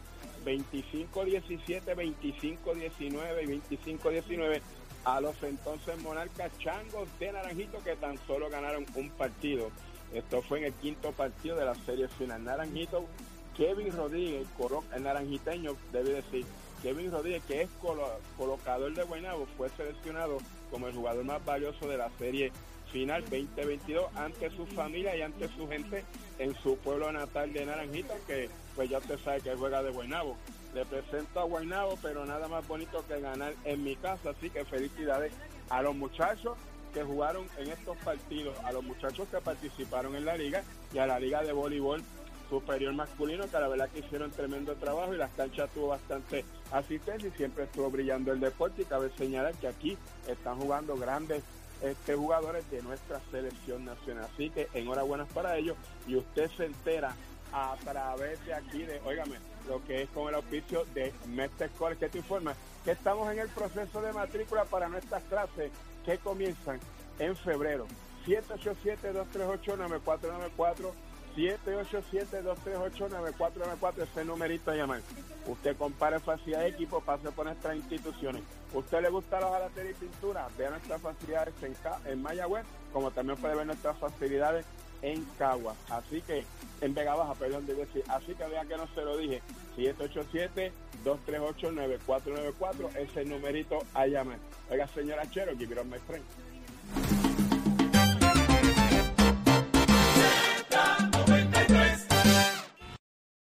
25-17, 0.49 1.83
25-19 1.95 3.61
y 3.71 3.77
25-19 3.77 4.61
a 5.05 5.21
los 5.21 5.41
entonces 5.43 5.99
monarcas 6.03 6.51
changos 6.59 7.09
de 7.19 7.33
Naranjito 7.33 7.79
que 7.83 7.97
tan 7.97 8.19
solo 8.27 8.51
ganaron 8.51 8.85
un 8.95 9.09
partido. 9.11 9.71
Esto 10.13 10.43
fue 10.43 10.59
en 10.59 10.65
el 10.67 10.73
quinto 10.75 11.13
partido 11.13 11.57
de 11.57 11.65
la 11.65 11.75
serie 11.75 12.09
final. 12.09 12.43
Naranjito, 12.45 13.05
Kevin 13.57 13.93
Rodríguez, 13.97 14.47
el 14.95 15.03
naranjiteño, 15.03 15.77
debe 15.93 16.11
decir, 16.15 16.45
Kevin 16.83 17.11
Rodríguez, 17.11 17.43
que 17.47 17.63
es 17.63 17.69
colo- 17.83 18.19
colocador 18.37 18.95
de 18.95 19.03
Guaynabo, 19.03 19.47
fue 19.57 19.69
seleccionado 19.71 20.39
como 20.71 20.87
el 20.89 20.95
jugador 20.95 21.25
más 21.25 21.45
valioso 21.45 21.89
de 21.89 21.97
la 21.99 22.11
serie 22.19 22.53
final 22.93 23.23
2022 23.23 24.07
ante 24.17 24.51
su 24.51 24.65
familia 24.67 25.15
y 25.17 25.23
ante 25.23 25.49
su 25.49 25.69
gente 25.69 26.05
en 26.39 26.55
su 26.63 26.77
pueblo 26.79 27.11
natal 27.13 27.53
de 27.53 27.67
Naranjito, 27.67 28.15
que 28.27 28.49
pues 28.79 28.91
ya 28.91 28.99
usted 28.99 29.19
sabe 29.25 29.41
que 29.41 29.57
juega 29.57 29.83
de 29.83 29.91
Guaynabo. 29.91 30.37
Le 30.73 30.85
presento 30.87 31.41
a 31.41 31.43
Guaynabo, 31.43 31.99
pero 32.01 32.25
nada 32.25 32.47
más 32.47 32.65
bonito 32.69 33.05
que 33.09 33.21
ganar 33.21 33.53
en 33.65 33.83
mi 33.83 33.97
casa, 33.97 34.31
así 34.31 34.51
que 34.51 34.65
felicidades 34.65 35.33
a 35.69 35.83
los 35.83 35.97
muchachos 35.97 36.57
que 36.95 37.03
jugaron 37.03 37.45
en 37.59 37.73
estos 37.73 37.97
partidos, 37.97 38.57
a 38.61 38.71
los 38.71 38.85
muchachos 38.85 39.27
que 39.33 39.39
participaron 39.39 40.15
en 40.15 40.25
la 40.25 40.37
liga 40.37 40.63
y 40.95 40.99
a 40.99 41.09
la 41.09 41.19
liga 41.19 41.43
de 41.43 41.53
voleibol 41.53 42.05
superior 42.49 42.95
masculino, 42.95 43.51
que 43.51 43.59
la 43.59 43.67
verdad 43.67 43.91
que 43.91 43.99
hicieron 43.99 44.31
tremendo 44.31 44.77
trabajo 44.77 45.13
y 45.13 45.17
las 45.17 45.33
canchas 45.33 45.69
tuvo 45.75 45.89
bastante 45.89 46.45
asistencia 46.71 47.29
y 47.29 47.33
siempre 47.33 47.65
estuvo 47.65 47.91
brillando 47.91 48.31
el 48.31 48.39
deporte 48.39 48.83
y 48.83 48.85
cabe 48.85 49.11
señalar 49.19 49.57
que 49.57 49.67
aquí 49.67 49.99
están 50.29 50.57
jugando 50.57 50.97
grandes 50.97 51.43
este, 51.83 52.15
jugadores 52.15 52.71
de 52.71 52.81
nuestra 52.83 53.21
selección 53.33 53.85
nacional. 53.85 54.29
Así 54.33 54.51
que 54.51 54.69
enhorabuena 54.73 55.25
para 55.25 55.57
ellos 55.57 55.77
y 56.07 56.15
usted 56.15 56.49
se 56.57 56.67
entera 56.67 57.17
a 57.53 57.77
través 57.85 58.45
de 58.45 58.55
aquí 58.55 58.83
de, 58.83 59.01
óigame, 59.05 59.37
lo 59.69 59.85
que 59.85 60.03
es 60.03 60.09
con 60.11 60.29
el 60.29 60.35
auspicio 60.35 60.85
de 60.95 61.15
Mestre 61.27 61.69
College 61.79 62.01
que 62.01 62.09
te 62.09 62.19
informa 62.19 62.55
que 62.85 62.91
estamos 62.93 63.31
en 63.33 63.39
el 63.39 63.49
proceso 63.49 64.01
de 64.01 64.13
matrícula 64.13 64.65
para 64.65 64.89
nuestras 64.89 65.23
clases 65.25 65.71
que 66.05 66.19
comienzan 66.19 66.81
en 67.19 67.37
febrero. 67.37 67.87
787-238-9494 68.27 70.93
787-238-9494 71.37 74.03
ese 74.03 74.25
numerito 74.25 74.71
a 74.71 74.75
llamar. 74.75 75.03
Usted 75.47 75.77
compare 75.77 76.21
facilidad 76.21 76.61
de 76.61 76.69
equipo, 76.69 77.01
pase 77.01 77.31
por 77.31 77.47
nuestras 77.47 77.77
instituciones. 77.77 78.43
¿Usted 78.75 79.03
le 79.03 79.09
gusta 79.09 79.41
la 79.41 79.49
jalatería 79.49 79.93
y 79.93 79.95
pintura? 79.95 80.49
Vea 80.59 80.69
nuestras 80.71 81.01
facilidades 81.01 81.55
en, 81.63 81.75
en 82.11 82.23
Mayagüez, 82.23 82.67
como 82.93 83.11
también 83.11 83.39
puede 83.39 83.55
ver 83.55 83.67
nuestras 83.67 83.97
facilidades 83.99 84.67
en 85.03 85.25
Cagua. 85.39 85.75
Así 85.91 86.23
que, 86.23 86.45
en 86.81 86.95
Vega 86.95 87.15
Baja, 87.15 87.35
perdón, 87.35 87.67
debe 87.67 87.87
decir. 87.87 88.05
Así 88.09 88.35
que 88.35 88.45
vea 88.45 88.65
que 88.65 88.77
no 88.77 88.87
se 88.95 89.03
lo 89.03 89.17
dije. 89.17 89.43
787-238-9494, 91.05 92.97
ese 92.97 93.25
numerito 93.25 93.79
a 93.95 94.07
llamar. 94.07 94.39
Oiga, 94.71 94.87
señora 94.89 95.29
Chero, 95.31 95.57
give 95.57 95.73
it 95.75 95.81
up, 95.81 95.87
my 95.87 95.99
friend. 95.99 96.25